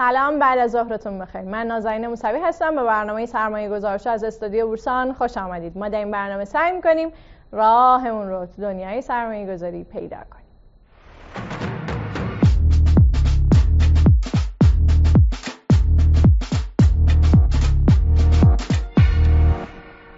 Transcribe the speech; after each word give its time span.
سلام 0.00 0.38
بعد 0.38 0.58
از 0.58 0.70
ظهرتون 0.70 1.18
بخیر. 1.18 1.40
من 1.40 1.66
نازنین 1.66 2.06
موسوی 2.06 2.38
هستم 2.38 2.76
به 2.76 2.82
برنامه 2.82 3.26
سرمایه 3.26 3.68
گذارش 3.68 4.06
از 4.06 4.24
استودیو 4.24 4.66
بورسان 4.66 5.12
خوش 5.12 5.36
آمدید. 5.36 5.78
ما 5.78 5.88
در 5.88 5.98
این 5.98 6.10
برنامه 6.10 6.44
سعی 6.44 6.72
می‌کنیم 6.72 7.12
راهمون 7.52 8.28
رو 8.28 8.46
تو 8.46 8.62
دنیای 8.62 9.02
سرمایه 9.02 9.52
گذاری 9.52 9.84
پیدا 9.84 10.16
کنیم. 10.16 10.40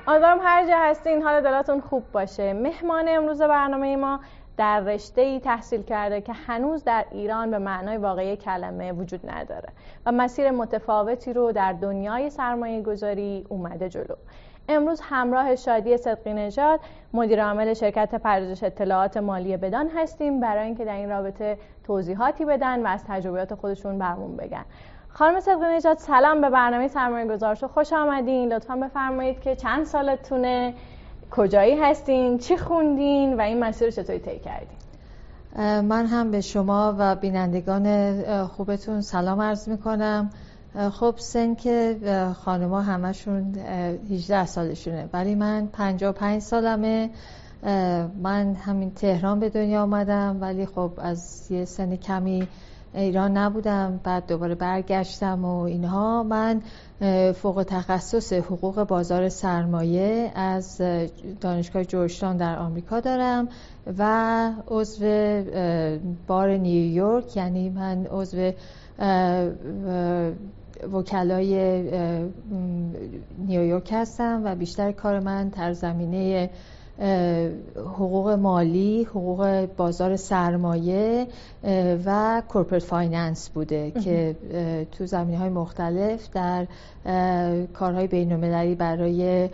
آدم 0.07 0.39
هر 0.43 0.67
جا 0.67 0.79
هستین 0.79 1.23
حال 1.23 1.41
دلاتون 1.41 1.81
خوب 1.81 2.13
باشه. 2.13 2.53
مهمان 2.53 3.05
امروز 3.09 3.43
برنامه 3.43 3.97
ما 3.97 4.21
در 4.57 4.81
رشته 4.81 5.21
ای 5.21 5.41
تحصیل 5.41 5.83
کرده 5.83 6.21
که 6.21 6.33
هنوز 6.33 6.85
در 6.85 7.05
ایران 7.11 7.51
به 7.51 7.59
معنای 7.59 7.97
واقعی 7.97 8.37
کلمه 8.37 8.93
وجود 8.93 9.31
نداره 9.31 9.69
و 10.07 10.13
مسیر 10.13 10.51
متفاوتی 10.51 11.33
رو 11.33 11.53
در 11.53 11.73
دنیای 11.73 12.31
سرمایه 12.31 12.83
گذاری 12.83 13.47
اومده 13.49 13.89
جلو. 13.89 14.15
امروز 14.69 15.01
همراه 15.05 15.57
شادی 15.57 15.97
صدقی 15.97 16.33
نژاد 16.33 16.81
مدیر 17.13 17.45
عامل 17.45 17.75
شرکت 17.75 18.15
پردازش 18.15 18.63
اطلاعات 18.63 19.17
مالی 19.17 19.57
بدان 19.57 19.89
هستیم 19.97 20.41
برای 20.41 20.65
اینکه 20.65 20.85
در 20.85 20.97
این 20.97 21.09
رابطه 21.09 21.59
توضیحاتی 21.85 22.45
بدن 22.45 22.83
و 22.83 22.87
از 22.87 23.05
تجربیات 23.09 23.55
خودشون 23.55 23.99
برمون 23.99 24.37
بگن. 24.37 24.65
خانم 25.09 25.41
صدقی 25.41 25.77
نژاد 25.77 25.99
سلام 25.99 26.41
به 26.41 26.51
برنامه 26.51 26.89
سرمایه 26.89 27.27
گذارشو 27.27 27.69
خوش 27.69 27.93
آمدین. 27.93 28.53
لطفا 28.53 28.77
بفرمایید 28.77 29.41
که 29.41 29.57
چند 29.57 29.85
سالتونه؟ 29.85 30.75
کجایی 31.33 31.77
هستین؟ 31.81 32.39
چی 32.39 32.57
خوندین؟ 32.57 33.35
و 33.37 33.41
این 33.41 33.65
مسیر 33.65 33.89
رو 33.89 33.93
چطوری 33.93 34.19
طی 34.19 34.39
کردین؟ 34.39 34.79
من 35.81 36.07
هم 36.07 36.31
به 36.31 36.41
شما 36.41 36.95
و 36.99 37.17
بینندگان 37.17 38.47
خوبتون 38.47 39.01
سلام 39.01 39.41
عرض 39.41 39.69
می‌کنم. 39.69 40.31
خب 40.93 41.15
سن 41.19 41.55
که 41.55 41.97
خانما 42.45 42.81
همشون 42.81 43.55
18 44.11 44.47
سالشونه. 44.47 45.09
ولی 45.13 45.35
من 45.35 45.69
55 45.73 46.43
سالمه. 46.43 47.11
من 48.23 48.55
همین 48.55 48.91
تهران 48.95 49.41
به 49.41 49.49
دنیا 49.49 49.83
آمدم. 49.83 50.37
ولی 50.41 50.67
خب 50.67 50.91
از 50.99 51.51
یه 51.51 51.65
سن 51.65 51.97
کمی 51.97 52.49
ایران 52.95 53.37
نبودم 53.37 54.01
بعد 54.05 54.27
دوباره 54.27 54.55
برگشتم 54.55 55.45
و 55.45 55.61
اینها. 55.61 56.23
من 56.23 56.63
فوق 57.33 57.65
تخصص 57.69 58.33
حقوق 58.33 58.85
بازار 58.85 59.29
سرمایه 59.29 60.33
از 60.35 60.81
دانشگاه 61.41 61.85
جورجتاون 61.85 62.37
در 62.37 62.59
آمریکا 62.59 63.01
دارم 63.01 63.49
و 63.99 64.51
عضو 64.69 65.05
بار 66.27 66.57
نیویورک 66.57 67.37
یعنی 67.37 67.71
من 67.71 68.07
عضو 68.07 68.53
وکلای 70.93 71.83
نیویورک 73.39 73.89
هستم 73.93 74.43
و 74.45 74.55
بیشتر 74.55 74.93
کار 74.93 75.21
من 75.21 75.49
در 75.49 75.73
زمینه 75.73 76.51
حقوق 77.77 78.29
مالی، 78.29 79.05
حقوق 79.05 79.67
بازار 79.77 80.17
سرمایه 80.17 81.27
و 82.05 82.43
corporate 82.49 82.83
finance 82.83 83.49
بوده 83.49 83.91
که 83.91 84.37
تو 84.93 85.07
زمینه 85.07 85.39
های 85.39 85.49
مختلف 85.49 86.29
در 86.31 86.67
کارهای 87.75 88.07
بین 88.07 88.75
برای 88.75 89.49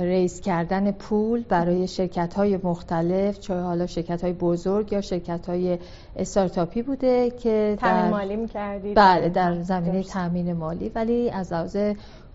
ریز 0.00 0.40
کردن 0.40 0.90
پول 0.90 1.44
برای 1.48 1.88
شرکت 1.88 2.34
های 2.34 2.58
مختلف 2.62 3.38
چه 3.38 3.54
حالا 3.54 3.86
شرکت 3.86 4.22
های 4.22 4.32
بزرگ 4.32 4.92
یا 4.92 5.00
شرکت 5.00 5.48
های 5.48 5.78
استارتاپی 6.16 6.82
بوده 6.82 7.30
که 7.30 7.76
تامین 7.80 8.10
مالی 8.10 8.36
می‌کردید 8.36 8.96
بله 8.96 9.28
در 9.28 9.62
زمینه 9.62 10.02
تامین 10.02 10.52
مالی 10.52 10.88
ولی 10.94 11.30
از 11.30 11.52
لحاظ 11.52 11.76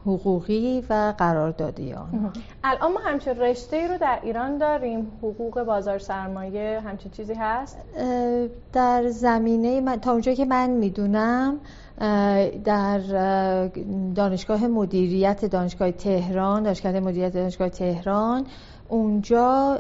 حقوقی 0.06 0.84
و 0.89 1.14
قراردادی 1.17 1.92
ها 1.92 2.08
الان 2.64 2.94
ما 2.94 3.00
همچین 3.00 3.38
رشته 3.39 3.78
ای 3.78 3.88
رو 3.88 3.98
در 3.98 4.20
ایران 4.23 4.58
داریم. 4.58 5.11
حقوق 5.21 5.64
بازار 5.64 5.99
سرمایه 5.99 6.82
همچین 6.86 7.11
چیزی 7.11 7.33
هست؟ 7.33 7.77
در 8.73 9.08
زمینه 9.08 9.82
من 9.82 9.95
تا 9.95 10.11
اونجایی 10.11 10.38
که 10.38 10.45
من 10.45 10.70
می‌دونم 10.70 11.60
در 12.64 12.99
دانشگاه 14.15 14.67
مدیریت 14.67 15.45
دانشگاه 15.45 15.92
تهران 15.92 16.64
دانشگاه 16.64 16.99
مدیریت 16.99 17.33
دانشگاه 17.33 17.70
تهران 17.70 18.45
اونجا 18.89 19.73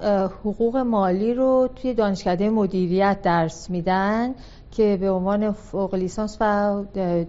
حقوق 0.45 0.77
مالی 0.77 1.33
رو 1.33 1.69
توی 1.75 1.93
دانشکده 1.93 2.49
مدیریت 2.49 3.21
درس 3.21 3.69
میدن. 3.69 4.35
که 4.75 4.97
به 5.01 5.11
عنوان 5.11 5.51
فوق 5.51 5.95
لیسانس 5.95 6.37
و 6.41 6.83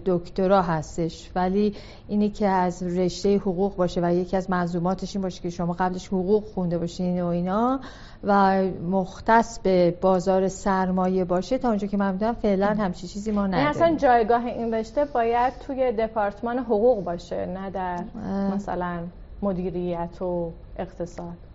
دکترا 0.05 0.61
هستش. 0.61 1.31
ولی 1.35 1.75
اینی 2.07 2.29
که 2.29 2.47
از 2.47 2.83
رشته 2.83 3.37
حقوق 3.37 3.75
باشه 3.75 4.01
و 4.03 4.13
یکی 4.13 4.37
از 4.37 4.49
منظوماتش 4.49 5.15
این 5.15 5.21
باشه 5.21 5.41
که 5.41 5.49
شما 5.49 5.73
قبلش 5.73 6.07
حقوق 6.07 6.43
خونده 6.43 6.77
باشین 6.77 7.21
و 7.21 7.25
اینا 7.25 7.79
و 8.23 8.63
مختص 8.89 9.59
به 9.59 9.97
بازار 10.01 10.47
سرمایه 10.47 11.25
باشه 11.25 11.57
تا 11.57 11.67
اونجا 11.69 11.87
که 11.87 11.97
من 11.97 12.11
می‌دونم 12.11 12.33
فعلا 12.33 12.67
همچی 12.67 13.07
چیزی 13.07 13.31
ما 13.31 13.47
نداریم 13.47 13.67
اصلا 13.67 13.95
جایگاه 13.95 14.45
این 14.45 14.73
رشته 14.73 15.05
باید 15.05 15.53
توی 15.59 15.91
دپارتمان 15.91 16.59
حقوق 16.59 17.03
باشه 17.03 17.45
نه 17.45 17.69
در 17.69 18.03
مثلا 18.55 18.99
مدیریت 19.41 20.21
و 20.21 20.51
اقتصاد. 20.77 21.46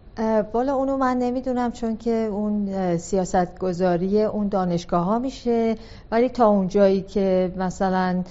بالا 0.53 0.75
اونو 0.75 0.97
من 0.97 1.19
نمی‌دونم 1.19 1.73
چون 1.73 1.97
که 1.97 2.29
اون 2.33 2.97
سیاست 2.97 3.59
گذاری 3.59 4.23
اون 4.23 4.49
دانشگاه 4.49 5.05
ها 5.05 5.19
میشه. 5.19 5.75
ولی 6.11 6.29
تا 6.29 6.47
اون 6.47 6.69
جایی 6.69 7.01
که 7.03 7.53
مثلا 7.57 8.23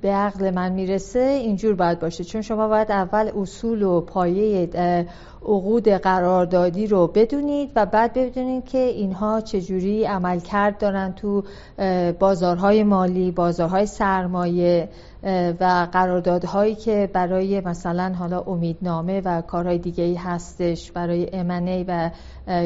به 0.00 0.12
عقل 0.12 0.50
من 0.50 0.72
می‌رسه 0.72 1.18
اینجور 1.18 1.74
باید 1.74 2.00
باشه. 2.00 2.24
چون 2.24 2.42
شما 2.42 2.68
باید 2.68 2.92
اول 2.92 3.30
اصول 3.36 3.82
و 3.82 4.00
پایه 4.00 4.68
عقود 5.42 5.88
قراردادی 5.88 6.86
رو 6.86 7.06
بدونید 7.06 7.70
و 7.76 7.86
بعد 7.86 8.12
بدونید 8.12 8.64
که 8.64 8.78
اینها 8.78 9.40
چجوری 9.40 10.04
عمل 10.04 10.40
کرد 10.40 10.78
دارن 10.78 11.12
تو 11.12 11.44
بازارهای 12.18 12.82
مالی 12.82 13.30
بازارهای 13.30 13.86
سرمایه 13.86 14.88
و 15.60 15.86
قراردادهایی 15.92 16.74
که 16.74 17.10
برای 17.12 17.60
مثلا 17.60 18.14
حالا 18.18 18.40
امیدنامه 18.40 19.20
و 19.24 19.42
کارهای 19.42 19.78
دیگه 19.78 20.04
ای 20.04 20.14
هستش 20.14 20.92
برای 20.92 21.30
امنه 21.32 21.84
و 21.88 22.10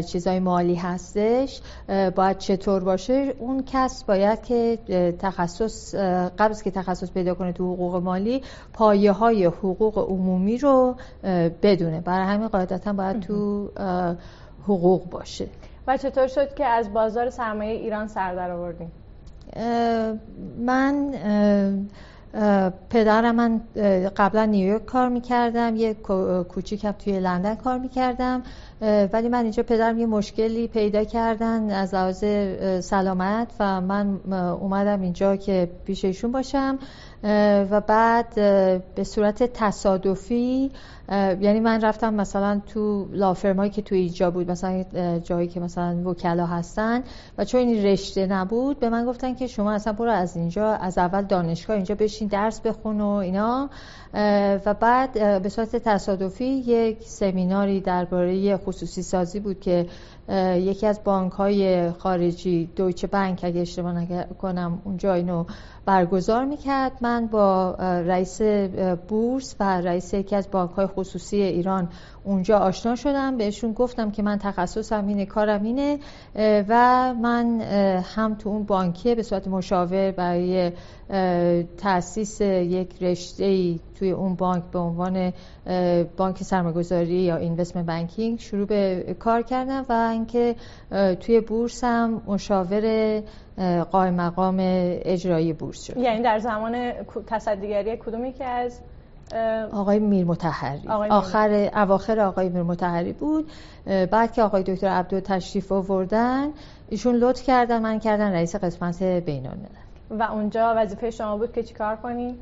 چیزهای 0.03 0.38
مالی 0.38 0.75
هستش 0.75 1.60
باید 2.15 2.38
چطور 2.38 2.84
باشه؟ 2.84 3.34
اون 3.38 3.65
کس 3.66 4.04
باید 4.04 4.43
که 4.43 4.78
تخصص 5.19 5.94
قبل 6.38 6.54
که 6.65 6.71
تخصص 6.71 7.10
پیدا 7.10 7.34
کنه 7.34 7.53
تو 7.53 7.72
حقوق 7.75 7.97
مالی 7.97 8.43
پایه 8.72 9.12
های 9.12 9.44
حقوق 9.44 9.98
عمومی 10.10 10.59
رو 10.59 10.97
بدونه. 11.62 12.00
برای 12.00 12.27
همین 12.27 12.48
قاعدتا 12.48 12.92
باید 12.92 13.21
تو 13.21 13.69
حقوق 14.65 15.10
باشه. 15.10 15.47
و 15.87 15.97
چطور 15.97 16.27
شد 16.27 16.54
که 16.54 16.66
از 16.66 16.92
بازار 16.92 17.31
سرمایه 17.31 17.72
ایران 17.72 18.09
سر 18.09 18.34
در 18.34 18.50
آوردیم 18.50 18.92
من 20.59 21.15
پدرم 22.91 23.35
من 23.35 23.61
قبلا 24.17 24.45
نیویورک 24.45 24.85
کار 24.85 25.09
می‌کردم 25.09 25.77
یه 25.77 25.95
کوچیکم 26.49 26.93
توی 26.93 27.21
لندن 27.21 27.55
کار 27.55 27.79
می‌کردم 27.79 28.43
ولی 29.13 29.29
من 29.29 29.43
اینجا 29.43 29.63
پدرم 29.63 29.99
یه 29.99 30.07
مشکلی 30.07 30.69
پیدا 30.69 31.05
کردن 31.05 31.71
از 31.71 31.95
لحاظ 31.95 32.25
سلامت 32.85 33.49
و 33.61 33.81
من 33.81 34.19
اومدم 34.33 35.01
اینجا 35.01 35.37
که 35.37 35.71
پیش 35.85 36.05
ایشون 36.05 36.33
باشم. 36.33 36.79
و 37.71 37.81
بعد 37.81 38.35
به 38.95 39.05
صورت 39.05 39.43
تصادفی 39.43 40.71
یعنی 41.41 41.61
من 41.61 41.81
رفتم 41.81 42.15
مثلا 42.15 42.61
تو 42.67 43.09
لافرمایی 43.13 43.71
که 43.71 43.83
تو 43.83 43.95
اینجا 43.95 44.31
بود 44.31 44.51
مثلا 44.51 44.85
جایی 45.19 45.49
که 45.49 45.61
مثلا 45.61 46.11
وکلا 46.11 46.47
هستن. 46.47 47.03
و 47.39 47.45
چون 47.45 47.61
این 47.61 47.85
رشته 47.85 48.27
نبود 48.27 48.81
به 48.81 48.89
من 48.89 49.07
گفتن 49.07 49.35
که 49.35 49.47
شما 49.47 49.73
اصلا 49.73 49.93
برو 49.93 50.11
از 50.11 50.37
اینجا 50.37 50.73
از 50.73 50.99
اول 50.99 51.23
دانشگاه 51.23 51.77
اینجا 51.77 51.95
بشین 51.95 52.28
درس 52.28 52.61
بخون 52.61 53.01
و 53.01 53.07
اینا. 53.09 53.71
و 54.66 54.75
بعد 54.81 55.43
به 55.43 55.49
صورت 55.49 55.77
تصادفی 55.77 56.45
یک 56.45 57.03
سمیناری 57.03 57.81
درباره 57.81 58.57
خصوصی 58.57 59.03
سازی 59.03 59.41
بود 59.41 59.61
که 59.61 59.87
یکی 60.55 60.87
از 60.87 61.01
بانک 61.05 61.33
های 61.33 61.91
خارجی 61.91 62.71
دویچه 62.77 63.07
بانک 63.07 63.41
اگه 63.43 63.61
اشتباه 63.61 63.93
نکنم 63.93 64.83
اونجا 64.84 65.15
اینو 65.15 65.45
برگزار 65.86 66.44
می‌کرد. 66.44 66.92
من 67.00 67.27
با 67.27 67.74
رئیس 67.80 68.42
بورس 69.09 69.56
و 69.60 69.80
رئیس 69.80 70.15
یکی 70.15 70.36
از 70.36 70.50
بانک 70.50 70.71
های 70.71 70.86
خصوصی 70.86 71.42
ایران 71.42 71.88
اونجا 72.24 72.59
آشنا 72.59 72.97
شدم. 72.97 73.36
بهشون 73.36 73.72
گفتم 73.72 74.10
که 74.10 74.22
من 74.22 74.38
تخصصم 74.38 75.06
اینه 75.06 75.27
کارم 75.27 75.62
اینه 75.62 75.98
و 76.68 77.15
من 77.15 77.60
هم 78.15 78.34
تو 78.34 78.48
اون 78.48 78.65
بانکیه 78.65 79.15
به 79.15 79.22
صورت 79.22 79.48
مشاور 79.48 80.10
برای 80.10 80.72
تاسیس 81.77 82.41
یک 82.41 83.03
رشته 83.03 83.44
ای 83.44 83.80
توی 83.94 84.10
اون 84.10 84.34
بانک 84.34 84.65
به 84.72 84.78
عنوان 84.78 85.32
بانک 86.16 86.42
سرمایه‌گذاری 86.42 87.22
یا 87.22 87.36
اینوستمنت 87.36 87.86
بانکینگ 87.86 88.38
شروع 88.38 88.66
به 88.66 89.16
کار 89.18 89.42
کردم 89.42 89.84
و 89.88 90.10
بودن 90.10 90.24
که 90.24 90.56
توی 91.21 91.41
بورس 91.41 91.84
هم 91.84 92.22
مشاور 92.27 93.22
قائم 93.91 94.15
مقام 94.15 94.57
اجرایی 94.61 95.53
بورس 95.53 95.83
شد. 95.83 95.97
یعنی 95.97 96.23
در 96.23 96.39
زمان 96.39 96.93
تصدیگری 97.27 97.97
کدومی 97.97 98.33
که 98.33 98.45
از 98.45 98.81
آقای 99.73 99.99
میر 99.99 100.25
متحری 100.25 100.89
آخر 100.89 101.71
اواخر 101.75 102.21
آقای 102.21 102.49
میر 102.49 102.63
متحری 102.63 103.13
بود 103.13 103.51
بعد 103.87 104.33
که 104.33 104.43
آقای 104.43 104.63
دکتر 104.63 104.89
عبدو 104.89 105.21
تشریف 105.21 105.73
آوردن 105.73 106.49
ایشون 106.89 107.15
لطف 107.15 107.43
کردن 107.43 107.83
من 107.83 107.99
کردن 107.99 108.33
رئیس 108.33 108.57
قسمت 108.57 109.03
بین 109.03 109.49
و 110.11 110.23
اونجا 110.23 110.75
وظیفه 110.77 111.11
شما 111.11 111.37
بود 111.37 111.53
که 111.53 111.63
چیکار 111.63 111.97
کنی؟ 111.97 112.39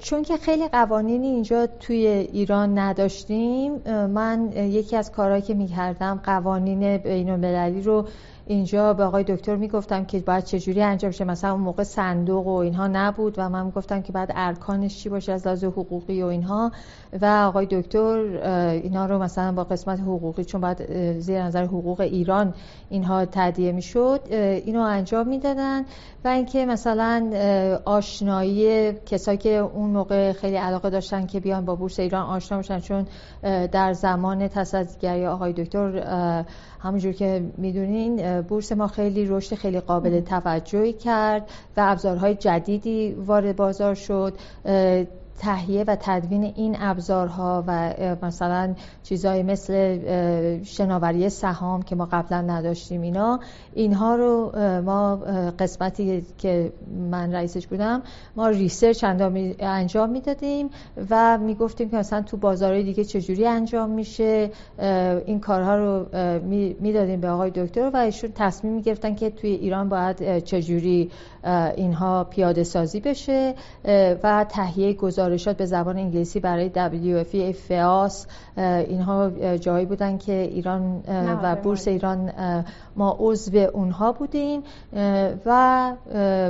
چون 0.00 0.22
که 0.22 0.36
خیلی 0.36 0.68
قوانینی 0.68 1.26
اینجا 1.26 1.66
توی 1.66 2.06
ایران 2.06 2.78
نداشتیم 2.78 3.72
من 4.06 4.52
یکی 4.52 4.96
از 4.96 5.12
کارهایی 5.12 5.42
که 5.42 5.54
می‌کردم 5.54 6.20
قوانین 6.24 6.96
بین 6.96 7.30
المللی 7.30 7.82
رو 7.82 8.06
اینجا 8.46 8.92
به 8.92 9.04
آقای 9.04 9.24
دکتر 9.24 9.56
می‌گفتم 9.56 10.04
که 10.04 10.20
باید 10.20 10.44
چجوری 10.44 10.82
انجام 10.82 11.10
شه. 11.10 11.24
مثلا 11.24 11.52
اون 11.52 11.60
موقع 11.60 11.82
صندوق 11.82 12.46
و 12.46 12.56
اینها 12.56 12.86
نبود 12.86 13.34
و 13.38 13.48
من 13.48 13.70
گفتم 13.70 14.02
که 14.02 14.12
بعد 14.12 14.32
ارکانش 14.34 14.98
چی 14.98 15.08
باشه 15.08 15.32
از 15.32 15.46
لحاظ 15.46 15.64
حقوقی 15.64 16.22
و 16.22 16.26
اینها. 16.26 16.72
و 17.20 17.26
آقای 17.26 17.66
دکتر 17.70 18.18
اینا 18.82 19.06
رو 19.06 19.18
مثلا 19.18 19.52
با 19.52 19.64
قسمت 19.64 20.00
حقوقی 20.00 20.44
چون 20.44 20.60
بعد 20.60 20.92
زیر 21.18 21.42
نظر 21.42 21.64
حقوق 21.64 22.00
ایران 22.00 22.54
اینها 22.90 23.24
تهدیه 23.24 23.72
می‌شد 23.72 24.20
اینو 24.30 24.80
انجام 24.80 25.28
می‌دادن. 25.28 25.84
و 26.24 26.28
اینکه 26.28 26.66
مثلا 26.66 27.30
آشنایی 27.84 28.92
کسایی 28.92 29.38
که 29.38 29.50
اون 29.56 29.90
موقع 29.90 30.32
خیلی 30.32 30.56
علاقه 30.56 30.90
داشتن 30.90 31.26
که 31.26 31.40
بیان 31.40 31.64
با 31.64 31.74
بورس 31.74 32.00
ایران 32.00 32.26
آشنا 32.26 32.58
بشن 32.58 32.78
چون 32.78 33.06
در 33.72 33.92
زمان 33.92 34.48
تصدیگری 34.48 35.26
آقای 35.26 35.52
دکتر 35.52 36.44
همونجور 36.82 37.12
که 37.12 37.44
می‌دونین 37.56 38.40
بورس 38.40 38.72
ما 38.72 38.86
خیلی 38.86 39.26
رشد 39.26 39.54
خیلی 39.56 39.80
قابل 39.80 40.20
توجهی 40.20 40.92
کرد 40.92 41.50
و 41.76 41.80
ابزارهای 41.88 42.34
جدیدی 42.34 43.12
وارد 43.12 43.56
بازار 43.56 43.94
شد. 43.94 44.34
تهیه 45.42 45.84
و 45.84 45.96
تدوین 46.00 46.44
این 46.44 46.76
ابزارها 46.80 47.64
و 47.66 47.94
مثلا 48.22 48.74
چیزهای 49.02 49.42
مثل 49.42 49.98
شناوری 50.64 51.28
سهام 51.28 51.82
که 51.82 51.96
ما 51.96 52.08
قبلا 52.12 52.40
نداشتیم 52.40 53.00
اینا 53.00 53.40
اینها 53.74 54.14
رو 54.14 54.52
ما 54.84 55.16
قسمتی 55.58 56.26
که 56.38 56.72
من 57.10 57.34
رئیسش 57.34 57.66
بودم 57.66 58.02
ما 58.36 58.48
ریسرچ 58.48 59.04
انجام 59.60 60.10
می‌دادیم 60.10 60.70
و 61.10 61.38
می‌گفتیم 61.38 61.90
که 61.90 61.96
مثلا 61.96 62.22
تو 62.22 62.36
بازارهای 62.36 62.82
دیگه 62.82 63.04
چجوری 63.04 63.46
انجام 63.46 63.90
میشه 63.90 64.50
این 65.26 65.40
کارها 65.40 65.76
رو 65.76 66.06
می‌دادیم 66.80 67.20
به 67.20 67.28
آقای 67.28 67.50
دکتر 67.50 67.90
و 67.94 67.96
ایشون 67.96 68.30
تصمیم 68.34 68.72
می‌گرفتن 68.72 69.14
که 69.14 69.30
توی 69.30 69.50
ایران 69.50 69.88
باید 69.88 70.44
چجوری 70.44 71.10
اینها 71.76 72.24
پیاده 72.24 72.64
سازی 72.64 73.00
بشه 73.00 73.54
و 74.22 74.46
تهیه 74.48 74.92
گزارشات 74.92 75.56
به 75.56 75.66
زبان 75.66 75.98
انگلیسی 75.98 76.40
برای 76.40 76.70
WFE 76.74 77.56
فیاس 77.56 78.26
اینها 78.56 79.30
جایی 79.56 79.86
بودن 79.86 80.18
که 80.18 80.32
ایران 80.32 81.02
و 81.42 81.56
بورس 81.56 81.88
ایران 81.88 82.32
ما 82.96 83.16
عضو 83.20 83.56
اونها 83.56 84.12
بودیم 84.12 84.62
و 85.46 85.92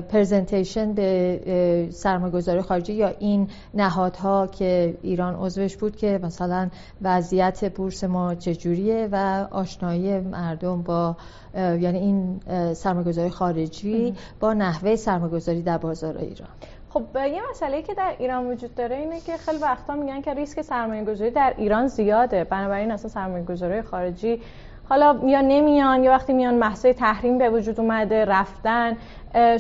پرزنتیشن 0.09 0.93
به 0.93 1.89
سرمایه‌گذاری 1.93 2.63
خارجی 2.63 2.93
یا 2.93 3.09
این 3.19 3.49
نهادها 3.75 4.47
که 4.47 4.99
ایران 5.03 5.35
عضوش 5.35 5.77
بود 5.77 5.97
که 5.97 6.21
مثلا 6.23 6.69
وضعیت 7.03 7.73
بورس 7.75 8.05
ما 8.05 8.35
چجوریه 8.35 9.09
و 9.13 9.47
آشنایی 9.51 10.21
مردم 10.21 10.83
با 10.83 11.17
یعنی 11.55 11.99
این 11.99 12.41
سرمایه‌گذاری 12.75 13.31
خارجی 13.31 14.15
با 14.41 14.53
نحوه 14.53 14.97
سرمایه‌گذاری 14.97 15.63
در 15.63 15.79
بازار 15.79 16.19
ایران. 16.19 16.49
خب 16.91 17.03
یه 17.17 17.41
مسئله 17.51 17.83
که 17.83 17.95
در 17.95 18.15
ایران 18.19 18.47
وجود 18.47 18.75
داره 18.75 18.97
اینه 18.97 19.21
که 19.21 19.37
خیلی 19.37 19.59
وقتا 19.59 19.95
میگن 19.95 20.21
که 20.21 20.35
ریسک 20.35 20.63
سرمایه 20.63 21.05
گذاری 21.05 21.31
در 21.31 21.55
ایران 21.57 21.87
زیاده. 21.87 22.45
بنابراین 22.45 22.91
اصلا 22.91 23.11
سرمایه 23.11 23.45
گذاری 23.45 23.83
خارجی 23.83 24.41
حالا 24.89 25.19
یا 25.27 25.41
نمیان 25.41 26.05
یا 26.05 26.11
وقتی 26.11 26.33
میان 26.33 26.55
محصه 26.55 26.93
تحریم 26.93 27.39
به 27.39 27.51
وجود 27.51 27.81
اومده 27.81 28.25
رفتن. 28.25 28.97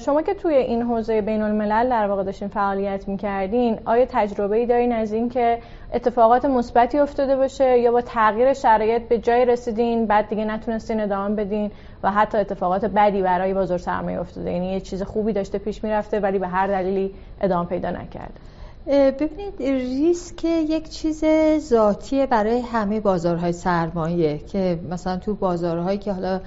شما 0.04 0.22
که 0.22 0.34
توی 0.34 0.54
این 0.54 0.82
حوزه 0.82 1.20
بین 1.20 1.42
الملل 1.42 1.88
در 1.90 2.06
واقع 2.06 2.22
داشتین 2.22 2.48
فعالیت 2.48 3.08
می‌کردین 3.08 3.78
آیا 3.84 4.06
تجربه 4.08 4.56
ای 4.56 4.66
دارین 4.66 4.92
از 4.92 5.12
این 5.12 5.28
که 5.28 5.58
اتفاقات 5.94 6.44
مثبتی 6.44 6.98
افتاده 6.98 7.36
باشه 7.36 7.78
یا 7.78 7.92
با 7.92 8.00
تغییر 8.00 8.52
شرایط 8.52 9.02
به 9.08 9.18
جای 9.18 9.44
رسیدین 9.44 10.06
بعد 10.06 10.28
دیگه 10.28 10.44
نتونستین 10.44 11.00
ادامه 11.00 11.34
بدین 11.34 11.70
و 12.02 12.10
حتی 12.10 12.38
اتفاقات 12.38 12.84
بدی 12.84 13.22
برای 13.22 13.54
بازار 13.54 13.78
سرمایه 13.78 14.20
افتاده؟ 14.20 14.52
یعنی 14.52 14.72
یه 14.72 14.80
چیز 14.80 15.02
خوبی 15.02 15.32
داشته 15.32 15.58
پیش 15.58 15.84
می‌رفته 15.84 16.20
ولی 16.20 16.38
به 16.38 16.48
هر 16.48 16.66
دلیلی 16.66 17.14
ادامه 17.40 17.68
پیدا 17.68 17.90
نکرد 17.90 18.40
ببینید 18.86 19.62
ریسک 19.62 20.44
یک 20.44 20.88
چیز 20.88 21.24
ذاتیه 21.58 22.26
برای 22.26 22.60
همه 22.60 23.00
بازارهای 23.00 23.52
سرمایه 23.52 24.38
که 24.38 24.80
مثلا 24.90 25.16
تو 25.16 25.34
بازارهایی 25.34 25.98
که 25.98 26.12
حالا 26.12 26.40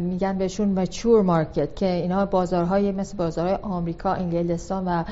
میگن 0.00 0.38
بهشون 0.38 0.68
mature 0.68 1.22
market 1.22 1.76
که 1.76 1.86
اینا 1.86 2.26
بازارهای 2.26 2.92
مثل 2.92 3.16
بازارهای 3.16 3.58
آمریکا، 3.62 4.12
انگلستان 4.12 4.84
و 4.84 5.04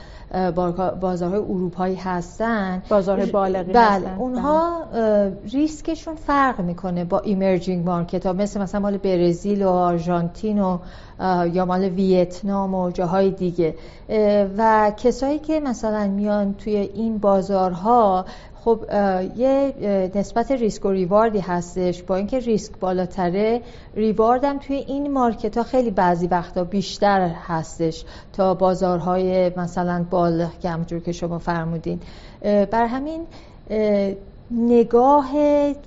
بازارهای 1.00 1.40
اروپایی 1.40 1.94
هستن 1.96 2.82
بازار 2.88 3.26
بالغی 3.26 3.72
بله 3.72 3.84
هستن. 3.84 4.16
اونها 4.18 4.84
بله. 4.92 5.36
ریسکشون 5.52 6.14
فرق 6.14 6.60
می‌کنه 6.60 7.04
با 7.04 7.18
emerging 7.18 7.86
market 7.86 8.26
ها 8.26 8.32
مثل 8.32 8.60
مثلا 8.60 8.80
مال 8.80 8.96
برزیل 8.96 9.62
و 9.62 9.68
آرژانتین 9.68 10.60
و 10.60 10.78
یا 11.52 11.64
مال 11.64 11.84
ویتنام 11.84 12.74
و 12.74 12.90
جاهای 12.90 13.30
دیگه 13.30 13.74
و 14.58 14.92
کسایی 14.96 15.38
که 15.38 15.60
مثلا 15.60 16.06
میان 16.06 16.54
توی 16.54 16.76
این 16.76 17.18
بازارها 17.18 18.24
خب 18.66 18.84
یه 19.36 19.74
نسبت 20.14 20.50
ریسک 20.50 20.84
و 20.84 20.90
ریواردی 20.90 21.40
هستش. 21.40 22.02
با 22.02 22.16
اینکه 22.16 22.38
ریسک 22.38 22.72
بالاتره 22.80 23.60
ریواردم 23.94 24.58
توی 24.58 24.76
این 24.76 25.12
مارکت 25.12 25.56
ها 25.56 25.62
خیلی 25.62 25.90
بعضی 25.90 26.26
وقتا 26.26 26.64
بیشتر 26.64 27.20
هستش 27.46 28.04
تا 28.32 28.54
بازارهای 28.54 29.52
مثلا 29.56 30.06
بالغ 30.10 30.50
که 30.86 31.00
که 31.00 31.12
شما 31.12 31.38
فرمودین. 31.38 32.00
بر 32.42 32.86
همین 32.86 33.26
نگاه 34.50 35.30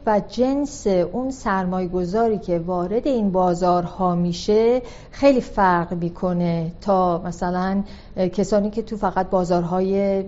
و 0.05 0.21
جنس 0.27 0.87
اون 0.87 1.31
سرمایه 1.31 1.87
گذاری 1.87 2.37
که 2.37 2.59
وارد 2.59 3.07
این 3.07 3.31
بازارها 3.31 4.15
میشه 4.15 4.81
خیلی 5.11 5.41
فرق 5.41 5.93
می‌کنه 5.93 6.71
تا 6.81 7.21
مثلا 7.25 7.83
کسانی 8.33 8.69
که 8.69 8.81
تو 8.81 8.97
فقط 8.97 9.29
بازارهای 9.29 10.23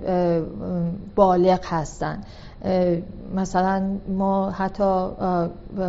بالغ 1.16 1.60
هستن. 1.66 2.22
مثلا 3.36 3.98
ما 4.08 4.50
حتی 4.50 5.10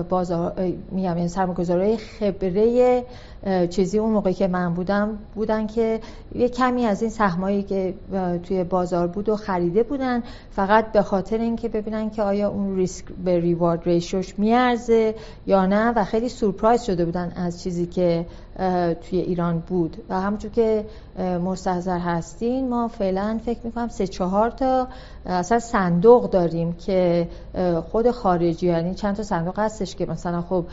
بازار 0.08 0.52
میگم 0.90 1.16
یعنی 1.16 1.28
سرمایه‌گذارای 1.28 1.96
خبره 1.96 3.04
چیزی 3.70 3.98
اون 3.98 4.10
موقعی 4.10 4.34
که 4.34 4.48
من 4.48 4.74
بودم 4.74 5.18
بودن 5.34 5.66
که 5.66 6.00
یه 6.34 6.48
کمی 6.48 6.86
از 6.86 7.02
این 7.02 7.10
سهمایی 7.10 7.62
که 7.62 7.94
توی 8.42 8.64
بازار 8.64 9.06
بود 9.06 9.28
و 9.28 9.36
خریده 9.36 9.82
بودن 9.82 10.22
فقط 10.50 10.92
به 10.92 11.02
خاطر 11.02 11.38
اینکه 11.38 11.68
ببینن 11.68 12.10
که 12.10 12.22
آیا 12.22 12.48
اون 12.48 12.76
ریسک 12.76 13.04
به 13.24 13.40
ریوارد 13.40 13.82
ریشوش 13.84 14.38
میارزه 14.38 15.14
یا 15.46 15.66
نه 15.66 15.92
و 15.96 16.04
خیلی 16.04 16.28
سورپرایز 16.28 16.82
شده 16.82 17.04
بودن 17.04 17.32
از 17.36 17.62
چیزی 17.62 17.86
که 17.86 18.26
توی 18.94 19.18
ایران 19.18 19.58
بود. 19.58 19.96
و 20.08 20.20
همونجور 20.20 20.50
که 20.50 20.84
مستحضر 21.18 21.98
هستین 21.98 22.68
ما 22.68 22.88
فعلا 22.88 23.40
فکر 23.44 23.58
می‌کنم 23.64 23.88
سه 23.88 24.06
چهار 24.06 24.50
تا 24.50 24.88
اصلا 25.26 25.58
صندوق 25.58 26.30
داریم 26.30 26.72
که 26.72 27.28
خود 27.90 28.10
خارجی 28.10 28.66
یعنی 28.66 28.94
چند 28.94 29.16
تا 29.16 29.22
صندوق 29.22 29.58
هستش 29.58 29.96
که 29.96 30.06
مثلا 30.06 30.42
خب 30.42 30.64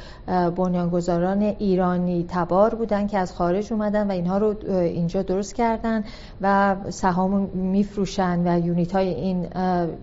بنیانگذاران 0.55 1.41
ایرانی 1.41 2.25
تبار 2.29 2.75
بودن 2.75 3.07
که 3.07 3.17
از 3.17 3.33
خارج 3.33 3.73
اومدن 3.73 4.07
و 4.07 4.11
اینها 4.11 4.37
رو 4.37 4.55
اینجا 4.69 5.21
درست 5.21 5.55
کردن 5.55 6.03
و 6.41 6.75
سهام 6.89 7.49
میفروشن 7.53 8.41
و 8.45 8.65
یونیت 8.65 8.91
های 8.91 9.07
این 9.07 9.47